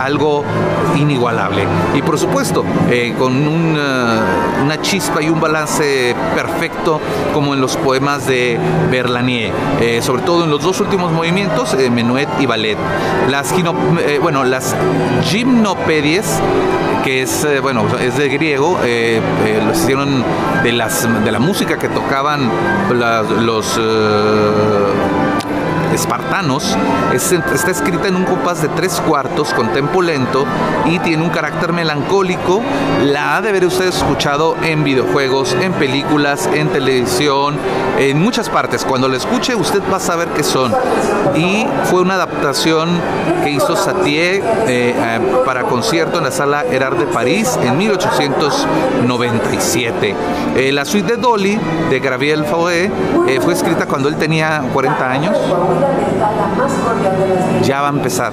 algo 0.01 0.45
inigualable. 0.97 1.67
Y 1.95 2.03
por 2.03 2.19
supuesto, 2.19 2.65
eh, 2.91 3.15
con 3.19 3.47
una 3.47 4.81
chispa 4.81 5.23
y 5.23 5.29
un 5.29 5.41
balance 5.41 6.15
perfecto 6.35 7.01
como 7.33 7.55
en 7.55 7.61
los 7.61 7.77
poemas 7.77 8.27
de 8.27 8.59
Berlanier, 8.91 9.53
eh, 9.81 10.01
sobre 10.03 10.23
todo 10.23 10.45
en 10.45 10.51
los 10.51 10.63
dos 10.63 10.81
últimos 10.81 11.13
movimientos, 11.13 11.75
eh, 11.75 11.91
Menuet 11.91 12.29
y 12.39 12.47
Ballet. 12.47 12.79
Las, 13.29 13.55
bueno, 14.21 14.45
las 14.45 14.75
gimnopedias 15.25 16.41
que 17.05 17.23
es, 17.23 17.47
bueno, 17.63 17.85
es 17.99 18.19
de 18.19 18.29
griego, 18.29 18.79
lo 18.79 19.73
hicieron 19.73 20.23
de, 20.63 20.73
las, 20.73 21.09
de 21.25 21.33
la 21.33 21.39
música 21.39 21.79
que 21.79 21.89
tocaban 21.89 22.51
los 22.91 23.79
espartanos, 25.93 26.77
está 27.13 27.71
escrita 27.71 28.09
en 28.09 28.17
un 28.17 28.25
compás 28.25 28.63
de 28.63 28.69
tres 28.69 29.01
cuartos 29.07 29.53
con 29.55 29.73
tempo 29.73 30.03
lento 30.03 30.45
y 30.87 30.99
tiene 31.01 31.23
un 31.23 31.31
carácter 31.31 31.73
melancólico. 31.73 32.63
La 33.03 33.37
ha 33.37 33.43
de 33.43 33.51
haber 33.51 33.67
usted 33.67 33.87
escuchado 33.87 34.57
en 34.63 34.85
videojuegos, 34.85 35.57
en 35.61 35.73
películas, 35.73 36.49
en 36.53 36.69
televisión, 36.69 37.57
en 37.99 38.21
muchas 38.21 38.49
partes. 38.49 38.85
Cuando 38.85 39.09
la 39.09 39.17
escuche 39.17 39.55
usted 39.55 39.83
va 39.93 39.97
a 39.97 40.01
saber 40.01 40.29
qué 40.29 40.43
son. 40.43 40.73
Y 41.37 41.67
fue 41.85 42.01
una 42.01 42.15
adaptación 42.15 42.89
que 43.43 43.51
hizo 43.51 43.77
Satie 43.77 44.37
eh, 44.37 44.43
eh, 44.67 45.21
para 45.45 45.65
concierto 45.65 46.17
en 46.19 46.25
la 46.25 46.31
sala 46.31 46.65
Erard 46.65 46.97
de 46.99 47.07
París 47.07 47.59
en 47.63 47.77
1897. 47.79 50.15
Eh, 50.57 50.73
la 50.73 50.85
suite 50.85 51.17
de 51.17 51.21
Dolly 51.21 51.59
de 51.89 52.01
Gabriel 52.01 52.45
Fauré 52.45 52.91
fue 53.43 53.55
escrita 53.55 53.87
cuando 53.87 54.09
él 54.09 54.17
tenía 54.17 54.63
40 54.73 55.11
años 55.11 55.37
ya 57.63 57.81
va 57.81 57.89
a 57.89 57.91
empezar. 57.91 58.33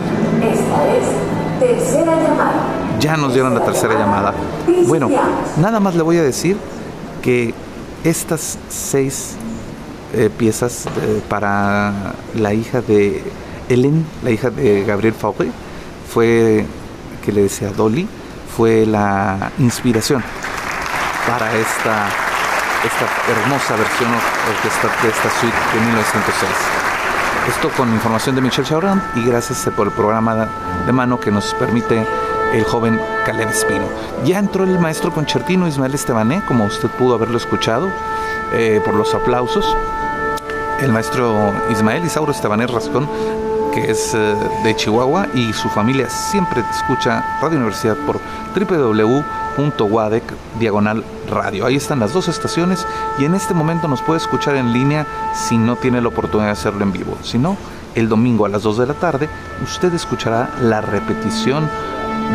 Ya 3.00 3.18
nos 3.18 3.34
dieron 3.34 3.54
la 3.54 3.64
tercera 3.64 3.94
llamada. 3.94 4.34
Bueno, 4.88 5.10
nada 5.58 5.80
más 5.80 5.96
le 5.96 6.04
voy 6.04 6.18
a 6.18 6.24
decir 6.24 6.58
que 7.22 7.54
estas 8.04 8.58
seis 8.70 9.36
eh, 10.14 10.30
piezas 10.36 10.86
eh, 10.86 11.22
para 11.28 12.14
la 12.36 12.54
hija 12.54 12.82
de 12.82 13.24
Ellen, 13.70 14.06
la 14.24 14.32
hija 14.32 14.50
de 14.50 14.84
Gabriel 14.86 15.14
Fauré, 15.14 15.52
fue, 16.12 16.66
que 17.24 17.32
le 17.32 17.44
decía 17.44 17.70
Dolly, 17.72 18.08
fue 18.56 18.86
la 18.86 19.52
inspiración 19.60 20.24
para 21.28 21.54
esta, 21.54 22.08
esta 22.86 23.06
hermosa 23.32 23.76
versión 23.76 24.10
de 24.12 25.10
esta 25.10 25.30
suite 25.40 25.58
de 25.74 25.86
1906. 25.86 26.87
Esto 27.48 27.70
con 27.78 27.94
información 27.94 28.36
de 28.36 28.42
Michel 28.42 28.66
Chaurán 28.66 29.02
y 29.16 29.24
gracias 29.24 29.70
por 29.76 29.88
el 29.88 29.94
programa 29.94 30.48
de 30.86 30.92
mano 30.92 31.18
que 31.18 31.32
nos 31.32 31.54
permite 31.54 32.06
el 32.54 32.64
joven 32.66 33.00
Caleb 33.26 33.50
Espino. 33.50 33.86
Ya 34.26 34.40
entró 34.40 34.66
el 34.66 34.78
maestro 34.80 35.14
concertino 35.14 35.66
Ismael 35.66 35.96
Estebané, 35.96 36.44
como 36.46 36.66
usted 36.66 36.90
pudo 36.90 37.16
haberlo 37.16 37.38
escuchado 37.38 37.90
eh, 38.52 38.82
por 38.84 38.96
los 38.96 39.16
aplausos. 39.16 39.66
El 40.82 40.92
maestro 40.92 41.54
Ismael 41.72 42.06
Isauro 42.06 42.34
Estebané 42.34 42.68
Rascón, 42.68 43.10
que 43.74 43.92
es 43.92 44.14
eh, 44.14 44.36
de 44.64 44.76
Chihuahua 44.76 45.28
y 45.34 45.54
su 45.54 45.70
familia 45.70 46.10
siempre 46.10 46.62
escucha 46.70 47.24
Radio 47.42 47.58
Universidad 47.58 47.96
por 48.06 48.20
www.wadec 49.58 50.24
diagonal 50.60 51.04
radio. 51.30 51.66
Ahí 51.66 51.76
están 51.76 52.00
las 52.00 52.14
dos 52.14 52.28
estaciones 52.28 52.86
y 53.20 53.26
en 53.26 53.36
este 53.36 53.54
momento 53.54 53.88
nos 53.88 54.02
puede 54.02 54.20
escuchar 54.20 54.56
en 54.56 54.74
línea 54.74 55.06
si 55.34 55.58
no 55.58 55.76
tiene 55.76 56.02
la 56.02 56.08
oportunidad 56.08 56.48
de 56.48 56.54
hacerlo 56.54 56.84
en 56.84 56.92
vivo. 56.92 57.18
Si 57.24 57.38
no, 57.38 57.58
el 57.96 58.10
domingo 58.10 58.46
a 58.46 58.50
las 58.50 58.64
2 58.64 58.78
de 58.78 58.88
la 58.88 58.94
tarde 58.94 59.30
usted 59.64 59.94
escuchará 59.94 60.50
la 60.62 60.82
repetición 60.82 61.68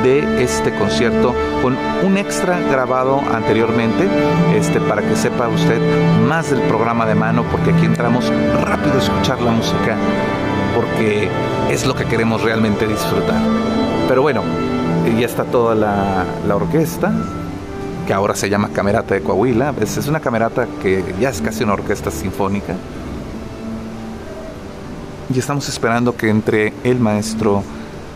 de 0.03 0.43
este 0.43 0.75
concierto 0.75 1.35
con 1.61 1.77
un 2.03 2.17
extra 2.17 2.59
grabado 2.59 3.21
anteriormente 3.33 4.09
este 4.57 4.81
para 4.81 5.03
que 5.03 5.15
sepa 5.15 5.49
usted 5.49 5.79
más 6.27 6.51
del 6.51 6.63
programa 6.63 7.05
de 7.05 7.15
mano 7.15 7.45
porque 7.51 7.73
aquí 7.73 7.85
entramos 7.85 8.33
rápido 8.65 8.95
a 8.95 8.99
escuchar 8.99 9.41
la 9.43 9.51
música 9.51 9.97
porque 10.75 11.29
es 11.71 11.87
lo 11.87 11.95
que 11.95 12.07
queremos 12.07 12.43
realmente 12.43 12.89
disfrutar 12.89 13.43
pero 14.09 14.23
bueno 14.23 14.43
ya 15.19 15.27
está 15.27 15.45
toda 15.45 15.75
la, 15.75 16.55
orquesta 16.55 17.12
que 18.07 18.12
ahora 18.12 18.35
se 18.35 18.49
llama 18.49 18.71
Camerata 18.73 19.15
de 19.15 19.23
Coahuila. 19.23 19.75
Es, 19.81 19.97
es 19.97 20.09
una 20.09 20.21
camerata 20.21 20.67
que 20.83 21.15
ya 21.21 21.31
es 21.31 21.41
casi 21.41 21.65
una 21.65 21.75
orquesta 21.75 22.11
sinfónica. 22.11 22.75
Y 25.33 25.38
estamos 25.38 25.69
esperando 25.69 26.17
que 26.17 26.29
entre 26.29 26.73
el 26.85 26.99
maestro 26.99 27.62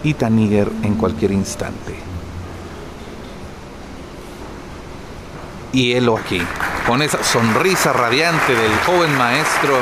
Ethan 0.05 0.39
en 0.39 0.95
cualquier 0.95 1.33
instante. 1.33 1.95
Y 5.73 5.93
él 5.93 6.11
aquí, 6.19 6.43
con 6.87 7.03
esa 7.03 7.23
sonrisa 7.23 7.93
radiante 7.93 8.55
del 8.55 8.73
joven 8.87 9.17
maestro, 9.19 9.79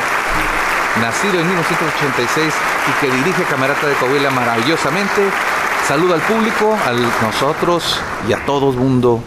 nacido 1.00 1.40
en 1.40 1.46
1986 1.46 2.52
y 2.88 3.00
que 3.00 3.12
dirige 3.16 3.44
Camerata 3.44 3.86
de 3.86 3.94
Coahuila 3.94 4.30
maravillosamente. 4.30 5.22
Saluda 5.86 6.14
al 6.14 6.22
público, 6.22 6.72
a 6.72 6.92
nosotros 7.22 8.00
y 8.26 8.32
a 8.32 8.42
todo 8.46 8.70
el 8.70 8.76
mundo. 8.78 9.20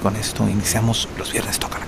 Con 0.00 0.14
esto 0.14 0.48
iniciamos 0.48 1.08
los 1.18 1.32
viernes 1.32 1.58
toca 1.58 1.79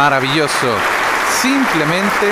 maravilloso. 0.00 0.68
Simplemente 1.42 2.26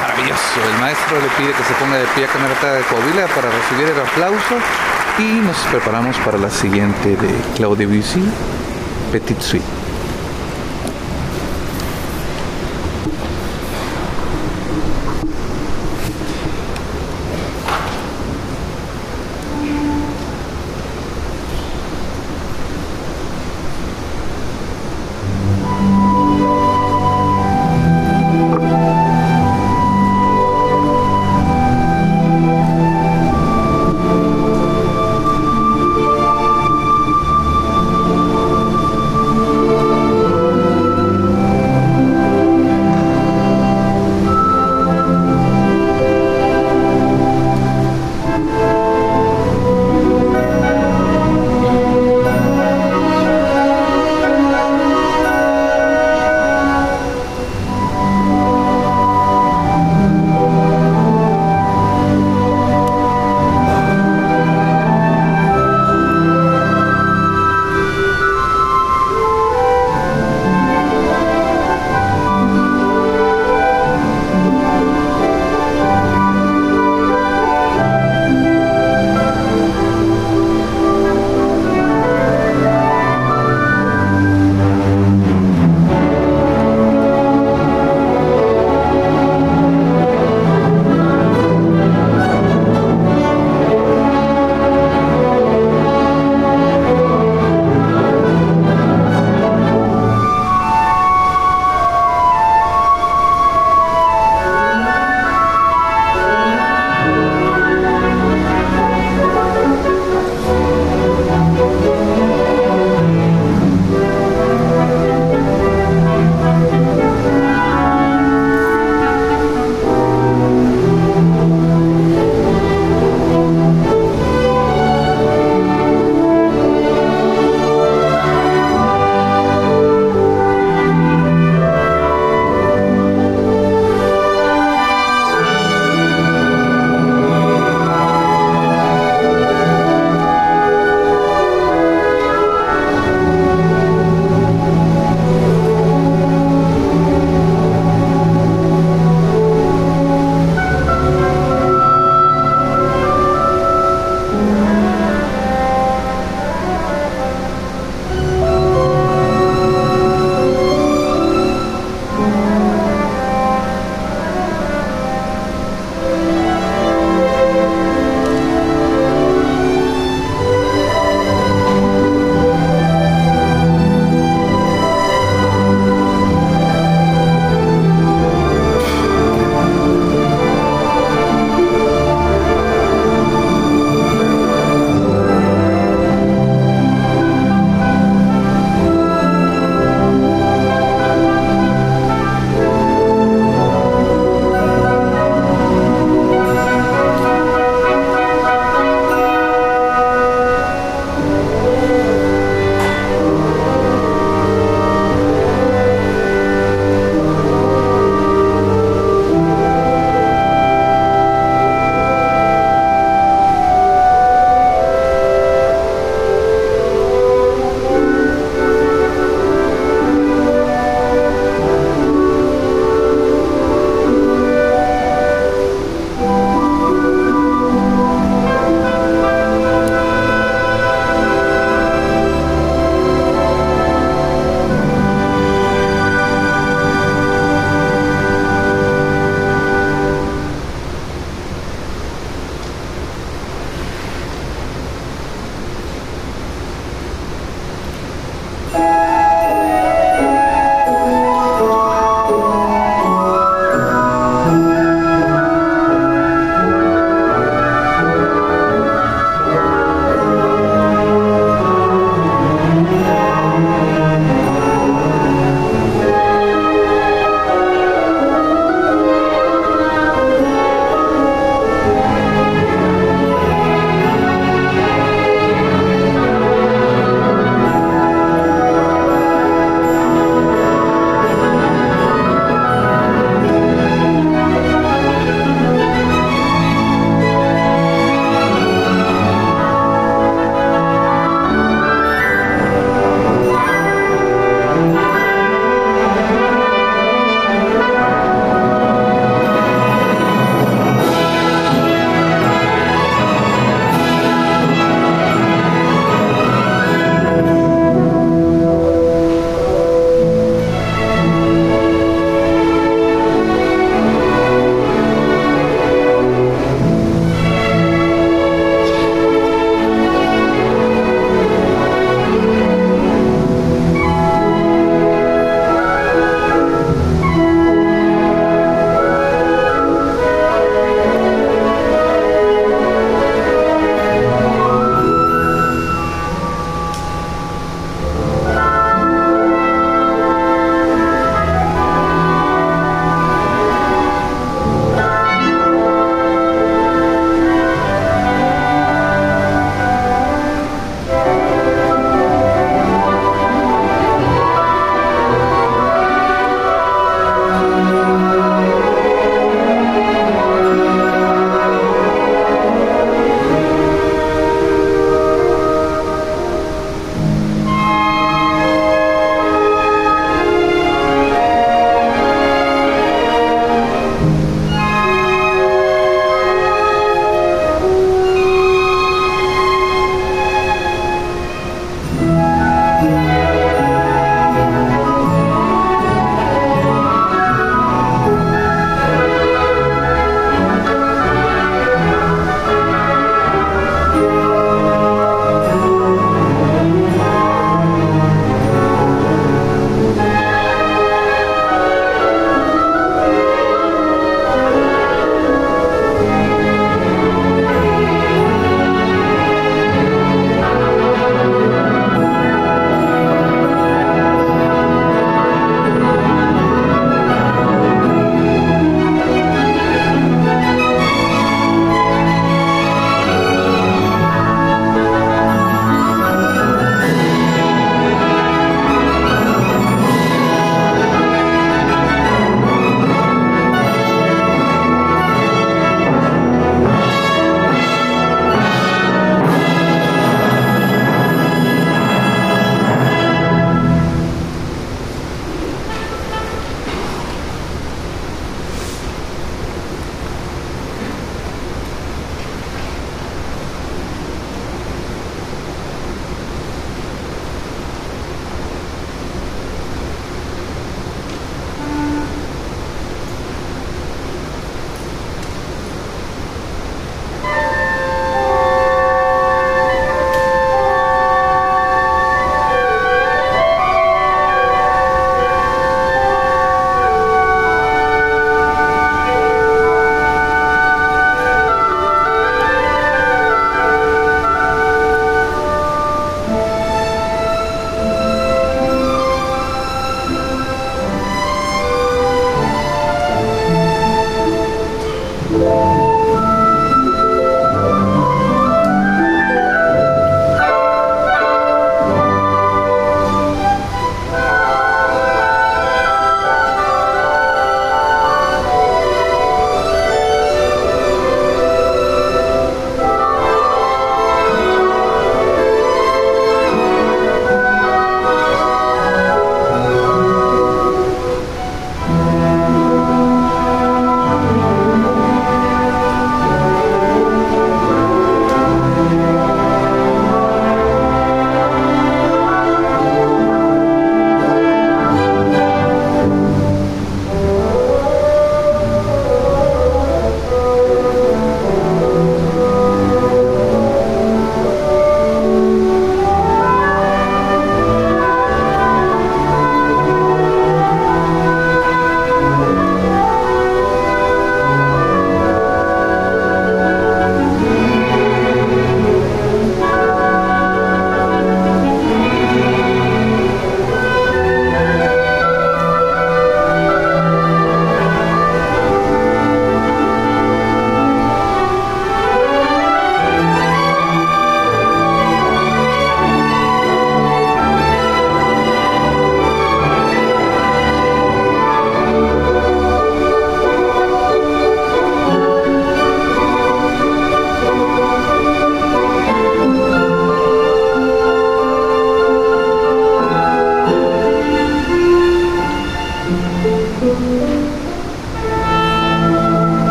maravilloso. 0.00 0.56
El 0.70 0.80
maestro 0.80 1.16
le 1.18 1.28
pide 1.38 1.52
que 1.52 1.64
se 1.64 1.72
ponga 1.80 1.96
de 1.96 2.04
pie 2.14 2.26
a 2.26 2.28
Camerata 2.28 2.74
de 2.74 2.82
Coahuila 2.82 3.26
para 3.28 3.48
recibir 3.50 3.88
el 3.88 4.00
aplauso 4.00 4.54
y 5.18 5.40
nos 5.40 5.56
preparamos 5.72 6.16
para 6.18 6.36
la 6.36 6.50
siguiente 6.50 7.16
de 7.16 7.30
Claude 7.56 7.86
Debussy, 7.86 8.22
Petit 9.12 9.40
Suite. 9.40 9.85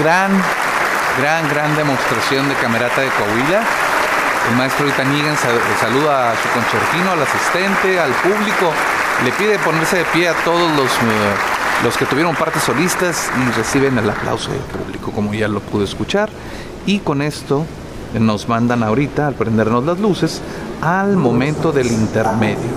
Gran, 0.00 0.30
gran, 1.18 1.48
gran 1.48 1.76
demostración 1.76 2.48
de 2.48 2.54
camerata 2.56 3.00
de 3.00 3.08
Coahuila. 3.08 3.62
El 4.50 4.56
maestro 4.56 4.88
Itanigan 4.88 5.36
saluda 5.80 6.32
a 6.32 6.34
su 6.36 6.48
concertino, 6.50 7.10
al 7.10 7.22
asistente, 7.22 8.00
al 8.00 8.12
público. 8.12 8.72
Le 9.24 9.32
pide 9.32 9.58
ponerse 9.58 9.98
de 9.98 10.04
pie 10.06 10.28
a 10.28 10.34
todos 10.44 10.70
los, 10.76 10.90
eh, 10.90 11.34
los 11.84 11.96
que 11.96 12.06
tuvieron 12.06 12.34
partes 12.34 12.62
solistas 12.62 13.30
y 13.36 13.50
reciben 13.52 13.98
el 13.98 14.08
aplauso 14.08 14.50
del 14.50 14.60
público, 14.60 15.10
como 15.10 15.34
ya 15.34 15.48
lo 15.48 15.60
pude 15.60 15.84
escuchar. 15.84 16.30
Y 16.86 17.00
con 17.00 17.20
esto 17.20 17.66
nos 18.18 18.48
mandan 18.48 18.82
ahorita, 18.82 19.26
al 19.26 19.34
prendernos 19.34 19.84
las 19.84 19.98
luces, 19.98 20.40
al 20.80 21.16
momento 21.16 21.72
del 21.72 21.88
intermedio. 21.88 22.70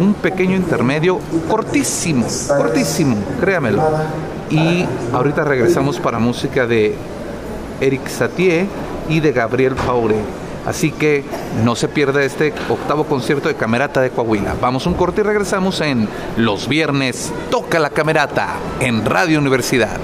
Un 0.00 0.14
pequeño 0.14 0.56
intermedio 0.56 1.18
cortísimo, 1.48 2.26
cortísimo, 2.48 3.16
créamelo. 3.40 3.82
Y 4.50 4.84
ahorita 5.12 5.44
regresamos 5.44 5.98
para 5.98 6.18
música 6.18 6.66
de 6.66 6.94
Eric 7.80 8.06
Satie 8.08 8.66
y 9.08 9.20
de 9.20 9.32
Gabriel 9.32 9.74
Faure. 9.74 10.16
Así 10.66 10.90
que 10.90 11.24
no 11.64 11.76
se 11.76 11.86
pierda 11.86 12.24
este 12.24 12.52
octavo 12.68 13.04
concierto 13.04 13.48
de 13.48 13.54
Camerata 13.54 14.00
de 14.00 14.10
Coahuila. 14.10 14.56
Vamos 14.60 14.86
un 14.86 14.94
corte 14.94 15.20
y 15.20 15.24
regresamos 15.24 15.80
en 15.80 16.08
Los 16.36 16.68
Viernes 16.68 17.32
Toca 17.50 17.78
la 17.78 17.90
Camerata 17.90 18.56
en 18.80 19.04
Radio 19.04 19.38
Universidad. 19.38 19.96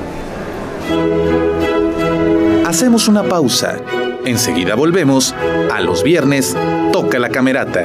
Hacemos 2.65 3.09
una 3.09 3.25
pausa. 3.25 3.79
Enseguida 4.25 4.77
volvemos 4.77 5.35
a 5.73 5.81
Los 5.81 6.05
Viernes 6.05 6.57
Toca 6.93 7.19
la 7.19 7.31
Camerata. 7.31 7.85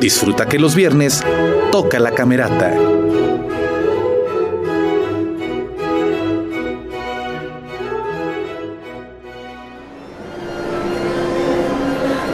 Disfruta 0.00 0.46
que 0.46 0.58
los 0.58 0.74
viernes 0.74 1.22
toca 1.70 1.98
la 1.98 2.12
camerata. 2.12 2.99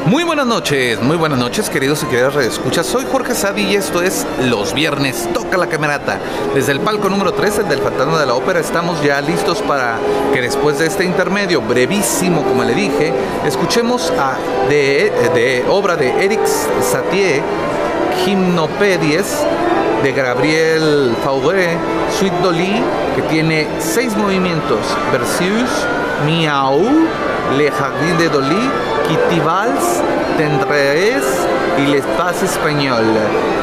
Muy 0.06 0.22
buenas 0.22 0.46
noches, 0.46 1.02
muy 1.02 1.16
buenas 1.16 1.36
noches, 1.36 1.68
queridos 1.68 2.04
y 2.04 2.06
queridas 2.06 2.32
redescuchas. 2.32 2.86
Soy 2.86 3.04
Jorge 3.10 3.34
Sadi 3.34 3.62
y 3.62 3.74
esto 3.74 4.00
es 4.02 4.24
Los 4.44 4.72
Viernes 4.72 5.28
Toca 5.34 5.56
la 5.56 5.66
Camerata. 5.66 6.20
Desde 6.54 6.70
el 6.70 6.78
palco 6.78 7.08
número 7.08 7.32
13 7.34 7.64
del 7.64 7.80
Fantasma 7.80 8.20
de 8.20 8.26
la 8.26 8.34
Ópera 8.34 8.60
estamos 8.60 9.02
ya 9.02 9.20
listos 9.20 9.62
para 9.62 9.98
que 10.32 10.40
después 10.40 10.78
de 10.78 10.86
este 10.86 11.04
intermedio 11.04 11.60
brevísimo, 11.60 12.44
como 12.44 12.62
le 12.62 12.74
dije, 12.74 13.12
escuchemos 13.44 14.12
a, 14.12 14.36
de, 14.68 15.64
obra 15.68 15.96
de 15.96 16.24
Eric 16.24 16.46
Satie, 16.46 17.42
Gimnopedies, 18.24 19.40
de 20.04 20.12
Gabriel 20.12 21.16
Fauré, 21.24 21.76
Suite 22.16 22.36
Dolly, 22.44 22.80
que 23.16 23.22
tiene 23.22 23.66
seis 23.80 24.16
movimientos, 24.16 24.78
Versus, 25.10 25.68
Miau, 26.24 26.80
Le 27.58 27.72
Jardin 27.72 28.18
de 28.18 28.28
Dolly, 28.28 28.70
Kitty 29.08 29.40
Valls, 29.40 30.02
Tendrés 30.36 31.24
y 31.78 31.86
L'Espace 31.86 32.44
Español. 32.44 33.04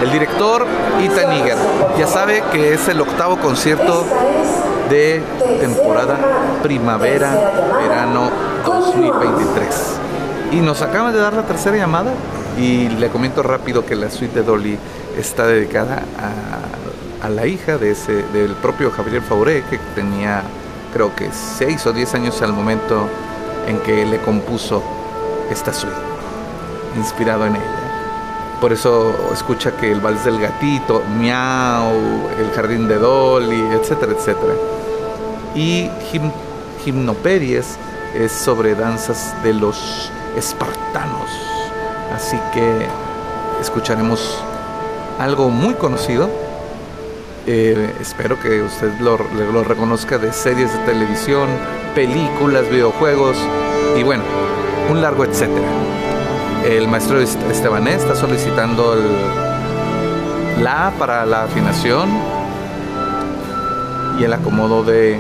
El 0.02 0.12
director 0.12 0.66
Niger. 1.00 1.58
Ya 1.98 2.08
sabe 2.08 2.44
que 2.52 2.74
es 2.74 2.88
el 2.88 3.02
octavo 3.02 3.38
concierto 3.38 4.06
de 4.90 5.22
temporada 5.60 6.18
primavera-verano 6.62 8.30
2023. 8.66 10.00
Y 10.52 10.58
nos 10.58 10.82
acaban 10.82 11.14
de 11.14 11.20
dar 11.20 11.34
la 11.34 11.44
tercera 11.44 11.76
llamada 11.76 12.12
y 12.58 12.88
le 12.90 13.10
comento 13.10 13.44
rápido 13.44 13.86
que 13.86 13.96
la 13.96 14.10
suite 14.10 14.40
de 14.40 14.44
Dolly 14.44 14.78
está 15.18 15.46
dedicada 15.46 16.04
a, 17.22 17.26
a 17.26 17.30
la 17.30 17.48
hija 17.48 17.78
del 17.78 18.56
propio 18.62 18.92
Javier 18.92 19.22
Fauré, 19.22 19.64
que 19.70 19.78
tenía 19.96 20.44
creo 20.94 21.16
que 21.16 21.30
6 21.32 21.88
o 21.88 21.92
10 21.92 22.16
años 22.16 22.42
al 22.42 22.54
momento 22.54 23.08
en 23.68 23.80
que 23.80 24.06
le 24.06 24.20
compuso 24.20 24.84
esta 25.50 25.74
suite, 25.74 25.96
inspirado 26.98 27.46
en 27.46 27.56
ella. 27.56 27.84
Por 28.62 28.72
eso 28.72 29.14
escucha 29.34 29.76
que 29.76 29.92
el 29.92 30.00
vals 30.00 30.24
del 30.24 30.40
gatito, 30.40 31.02
miau, 31.20 32.30
el 32.40 32.50
jardín 32.56 32.88
de 32.88 32.98
Dolly, 32.98 33.62
etcétera, 33.74 34.14
etcétera. 34.14 34.54
Y 35.54 35.90
Gim 36.10 36.32
Gimnoperies 36.84 37.78
es 38.14 38.32
sobre 38.32 38.76
danzas 38.76 39.36
de 39.44 39.54
los 39.54 40.10
espartanos. 40.38 41.30
Así 42.14 42.40
que 42.54 42.88
escucharemos 43.62 44.38
algo 45.20 45.50
muy 45.50 45.74
conocido. 45.74 46.30
Eh, 47.46 47.94
espero 48.00 48.40
que 48.40 48.62
usted 48.62 48.98
lo, 49.00 49.18
lo 49.18 49.64
reconozca 49.64 50.18
de 50.18 50.32
series 50.32 50.72
de 50.72 50.80
televisión, 50.86 51.50
películas, 51.94 52.70
videojuegos 52.70 53.38
y 53.98 54.04
bueno, 54.04 54.24
un 54.90 55.02
largo 55.02 55.26
etcétera. 55.26 55.68
El 56.66 56.88
maestro 56.88 57.20
Estebanés 57.20 58.04
está 58.04 58.16
solicitando 58.16 58.94
el 58.94 60.64
La 60.64 60.94
para 60.98 61.26
la 61.26 61.44
afinación 61.44 62.10
y 64.20 64.24
el 64.24 64.34
acomodo 64.34 64.84
de 64.84 65.20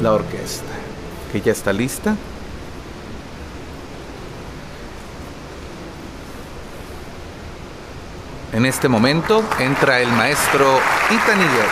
la 0.00 0.12
orquesta, 0.12 0.72
que 1.32 1.40
ya 1.40 1.52
está 1.52 1.72
lista. 1.72 2.16
En 8.52 8.66
este 8.66 8.88
momento 8.88 9.42
entra 9.58 10.00
el 10.00 10.12
maestro 10.12 10.78
Itaniguer 11.10 11.68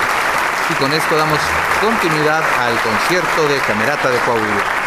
y 0.71 0.75
con 0.75 0.93
esto 0.93 1.17
damos 1.17 1.39
continuidad 1.81 2.43
al 2.59 2.75
concierto 2.81 3.49
de 3.49 3.59
Camerata 3.61 4.09
de 4.09 4.19
Coahuila. 4.19 4.80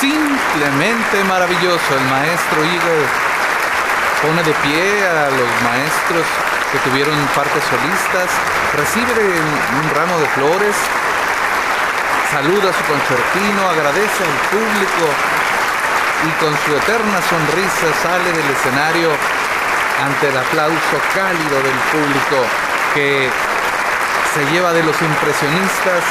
Simplemente 0.00 1.24
maravilloso. 1.24 1.88
El 1.94 2.04
maestro 2.10 2.64
Igor 2.64 3.02
pone 4.22 4.42
de 4.42 4.54
pie 4.64 5.06
a 5.06 5.30
los 5.30 5.50
maestros 5.62 6.24
que 6.72 6.78
tuvieron 6.88 7.14
partes 7.34 7.62
solistas, 7.64 8.28
recibe 8.76 9.12
un 9.12 9.86
ramo 9.94 10.18
de 10.18 10.28
flores, 10.36 10.76
saluda 12.30 12.70
a 12.70 12.76
su 12.76 12.84
concertino, 12.84 13.60
agradece 13.70 14.24
al 14.24 14.36
público 14.52 15.04
y 16.26 16.30
con 16.42 16.52
su 16.66 16.70
eterna 16.76 17.20
sonrisa 17.28 17.88
sale 18.02 18.32
del 18.32 18.48
escenario 18.50 19.10
ante 20.04 20.28
el 20.28 20.36
aplauso 20.36 20.96
cálido 21.14 21.56
del 21.62 21.78
público 21.92 22.36
que 22.94 23.30
se 24.34 24.44
lleva 24.50 24.72
de 24.72 24.82
los 24.82 24.96
impresionistas 25.00 26.02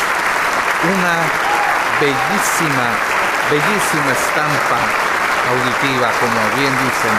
una 0.83 1.46
bellísima, 1.99 2.87
bellísima 3.49 4.11
estampa 4.13 4.79
auditiva, 5.49 6.11
como 6.19 6.39
bien 6.55 6.73
dicen, 6.85 7.15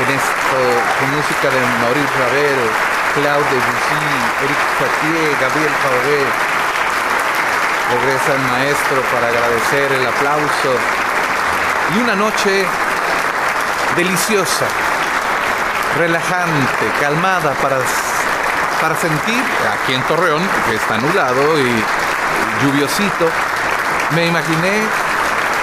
en 0.00 0.08
esto, 0.16 0.58
con 0.98 1.08
música 1.16 1.50
de 1.50 1.60
Maurice 1.82 2.14
Ravel, 2.18 2.60
Claude 3.14 3.44
Debussy, 3.44 4.08
Eric 4.44 4.62
Satie, 4.78 5.36
Gabriel 5.40 5.74
Fauré. 5.82 6.24
Regresa 7.92 8.32
el 8.32 8.42
maestro 8.50 9.02
para 9.12 9.28
agradecer 9.28 9.92
el 9.92 10.06
aplauso 10.06 10.70
y 11.94 11.98
una 12.00 12.16
noche 12.16 12.64
deliciosa, 13.94 14.66
relajante, 15.98 16.86
calmada 17.00 17.52
para, 17.60 17.76
para 18.80 18.96
sentir 18.96 19.44
aquí 19.74 19.94
en 19.94 20.02
Torreón, 20.04 20.42
que 20.66 20.76
está 20.76 20.96
nublado 20.96 21.60
y 21.60 21.84
lluviosito, 22.62 23.28
me 24.12 24.26
imaginé 24.26 24.82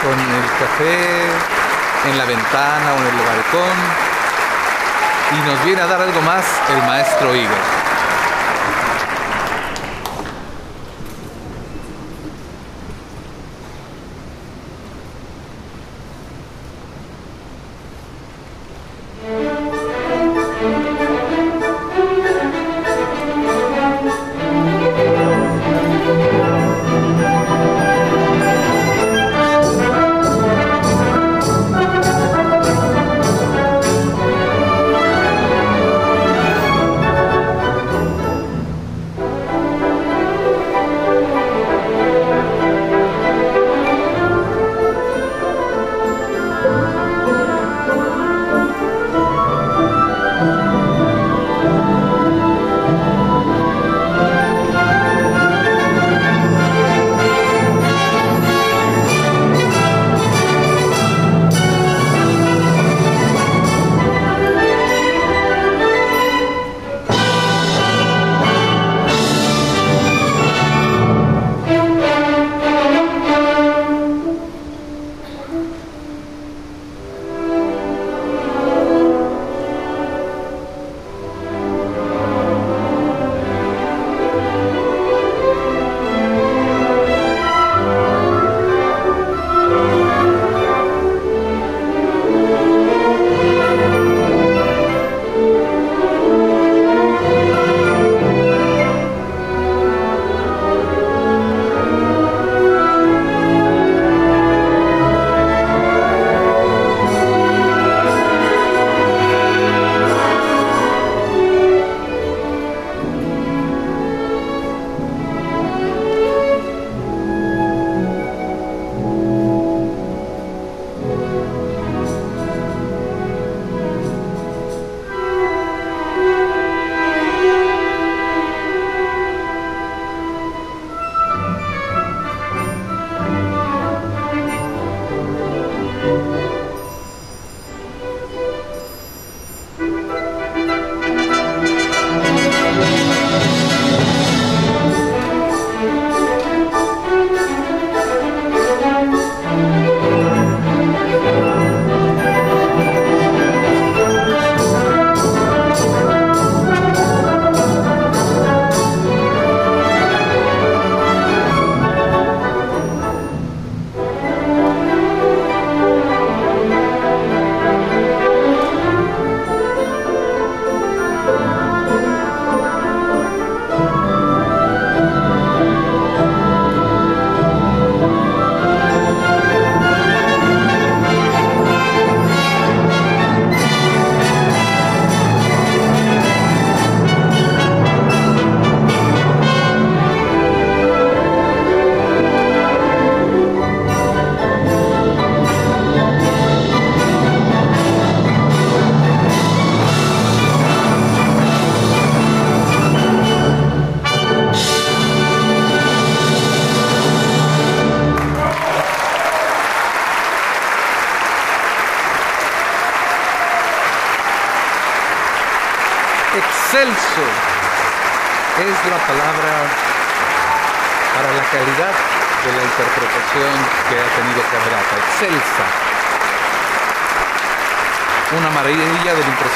con 0.04 0.20
el 0.20 0.46
café 0.60 1.28
en 2.10 2.18
la 2.18 2.26
ventana 2.26 2.94
o 2.94 2.98
en 2.98 3.08
el 3.08 3.26
balcón 3.26 3.78
y 5.32 5.50
nos 5.50 5.66
viene 5.66 5.82
a 5.82 5.88
dar 5.88 6.02
algo 6.02 6.22
más 6.22 6.46
el 6.70 6.82
maestro 6.84 7.36
Igor. 7.36 7.81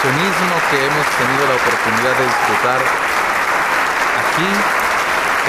Impresionismo 0.05 0.55
que 0.69 0.77
hemos 0.85 1.05
tenido 1.17 1.43
la 1.49 1.55
oportunidad 1.57 2.13
de 2.13 2.25
disfrutar 2.29 2.77
aquí 2.77 4.51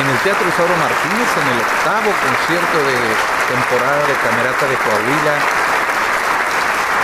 en 0.00 0.06
el 0.08 0.18
Teatro 0.24 0.48
Isauro 0.48 0.76
Martínez, 0.80 1.28
en 1.36 1.48
el 1.52 1.60
octavo 1.60 2.08
concierto 2.08 2.76
de 2.88 2.96
temporada 3.52 4.00
de 4.08 4.16
Camerata 4.16 4.64
de 4.64 4.76
Coahuila, 4.80 5.36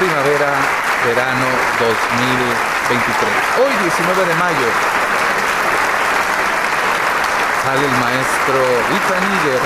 primavera, 0.00 0.50
verano 1.04 1.48
2023. 1.76 3.60
Hoy, 3.60 3.72
19 3.84 4.32
de 4.32 4.36
mayo, 4.40 4.68
sale 7.68 7.84
el 7.84 7.96
maestro 8.00 8.60
Ita 8.96 9.18
Níger, 9.28 9.62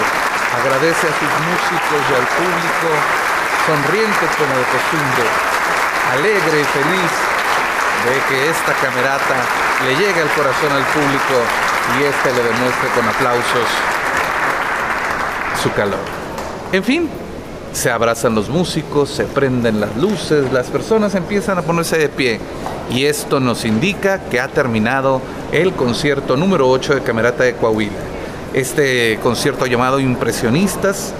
agradece 0.59 1.07
a 1.07 1.15
sus 1.15 1.33
músicos 1.39 2.01
y 2.03 2.13
al 2.19 2.27
público, 2.35 2.89
sonriente 3.63 4.25
como 4.39 4.55
de 4.59 4.67
costumbre, 4.75 5.27
alegre 6.15 6.57
y 6.63 6.69
feliz 6.75 7.36
de 8.11 8.21
que 8.29 8.51
esta 8.51 8.73
camerata 8.75 9.35
le 9.85 9.97
llegue 9.97 10.21
al 10.21 10.29
corazón 10.31 10.73
al 10.73 10.85
público 10.95 11.35
y 11.99 12.05
este 12.05 12.33
le 12.33 12.43
demuestre 12.43 12.89
con 12.95 13.09
aplausos 13.09 13.69
su 15.63 15.73
calor. 15.73 15.99
En 16.73 16.85
fin, 16.85 17.09
se 17.73 17.91
abrazan 17.91 18.35
los 18.35 18.49
músicos, 18.49 19.11
se 19.11 19.25
prenden 19.25 19.81
las 19.81 19.97
luces, 19.97 20.53
las 20.53 20.69
personas 20.69 21.15
empiezan 21.15 21.59
a 21.59 21.63
ponerse 21.63 21.99
de 21.99 22.09
pie 22.09 22.41
y 22.91 23.05
esto 23.05 23.41
nos 23.41 23.65
indica 23.65 24.21
que 24.31 24.41
ha 24.41 24.49
terminado 24.49 25.21
el 25.53 25.73
concierto 25.73 26.37
número 26.37 26.69
8 26.69 26.95
de 26.95 27.03
Camerata 27.03 27.45
de 27.45 27.55
Coahuila. 27.55 27.93
Este 28.55 29.19
concierto 29.23 29.67
llamado 29.67 30.01
Impresionistas, 30.01 31.13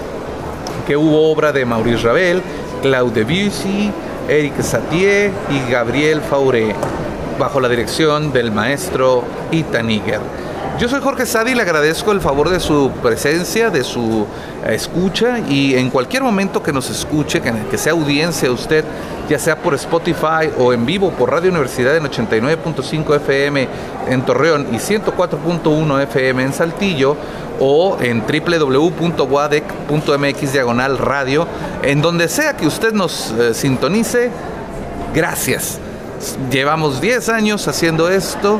que 0.87 0.95
hubo 0.95 1.31
obra 1.31 1.51
de 1.51 1.65
Maurice 1.65 2.03
Ravel, 2.03 2.41
Claude 2.81 3.23
Debussy, 3.23 3.91
Eric 4.27 4.61
Satie 4.61 5.31
y 5.49 5.71
Gabriel 5.71 6.21
Fauré, 6.21 6.75
bajo 7.39 7.59
la 7.59 7.69
dirección 7.69 8.33
del 8.33 8.51
maestro 8.51 9.23
Ita 9.51 9.81
yo 10.79 10.87
soy 10.87 11.01
Jorge 11.01 11.25
Sadi 11.25 11.53
y 11.53 11.55
le 11.55 11.63
agradezco 11.63 12.11
el 12.11 12.21
favor 12.21 12.51
de 12.51 12.59
su 12.59 12.91
presencia, 13.01 13.71
de 13.71 13.83
su 13.83 14.27
eh, 14.63 14.75
escucha 14.75 15.39
y 15.39 15.73
en 15.73 15.89
cualquier 15.89 16.21
momento 16.21 16.61
que 16.61 16.71
nos 16.71 16.91
escuche, 16.91 17.41
que, 17.41 17.77
sea 17.79 17.93
audiencia 17.93 18.51
usted, 18.51 18.85
ya 19.27 19.39
sea 19.39 19.55
por 19.57 19.73
Spotify 19.73 20.51
o 20.55 20.73
en 20.73 20.85
vivo 20.85 21.09
por 21.09 21.31
Radio 21.31 21.49
Universidad 21.49 21.97
en 21.97 22.03
89.5 22.03 23.15
FM 23.15 23.67
en 24.07 24.21
Torreón 24.21 24.67
y 24.71 24.75
104.1 24.75 26.03
FM 26.03 26.43
en 26.43 26.53
Saltillo 26.53 27.17
o 27.59 27.97
en 27.99 28.21
www.wadec.mx 28.21 28.93
diagonal 30.53 30.99
radio, 30.99 31.47
en 31.87 32.01
donde 32.01 32.27
sea 32.27 32.57
que 32.57 32.67
usted 32.67 32.91
nos 32.91 33.31
eh, 33.31 33.53
sintonice, 33.53 34.29
gracias. 35.13 35.79
Llevamos 36.51 36.99
10 36.99 37.29
años 37.29 37.65
haciendo 37.69 38.09
esto 38.09 38.59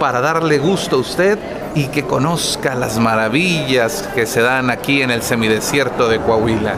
para 0.00 0.20
darle 0.20 0.58
gusto 0.58 0.96
a 0.96 0.98
usted 0.98 1.38
y 1.76 1.86
que 1.86 2.02
conozca 2.02 2.74
las 2.74 2.98
maravillas 2.98 4.08
que 4.16 4.26
se 4.26 4.40
dan 4.40 4.70
aquí 4.70 5.00
en 5.00 5.12
el 5.12 5.22
semidesierto 5.22 6.08
de 6.08 6.18
Coahuila. 6.18 6.74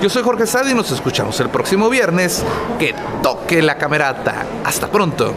Yo 0.00 0.08
soy 0.08 0.22
Jorge 0.22 0.46
Sadi 0.46 0.70
y 0.70 0.74
nos 0.74 0.92
escuchamos 0.92 1.40
el 1.40 1.48
próximo 1.48 1.90
viernes. 1.90 2.44
Que 2.78 2.94
toque 3.20 3.62
la 3.62 3.76
camerata. 3.76 4.46
Hasta 4.62 4.86
pronto. 4.86 5.34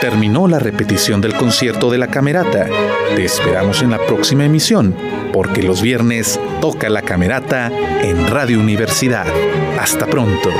Terminó 0.00 0.48
la 0.48 0.58
repetición 0.58 1.20
del 1.20 1.34
concierto 1.34 1.90
de 1.90 1.98
la 1.98 2.06
camerata. 2.06 2.66
Te 3.14 3.24
esperamos 3.24 3.82
en 3.82 3.90
la 3.90 3.98
próxima 3.98 4.46
emisión, 4.46 4.96
porque 5.30 5.62
los 5.62 5.82
viernes 5.82 6.40
toca 6.62 6.88
la 6.88 7.02
camerata 7.02 7.70
en 8.02 8.26
Radio 8.26 8.60
Universidad. 8.60 9.26
Hasta 9.78 10.06
pronto. 10.06 10.50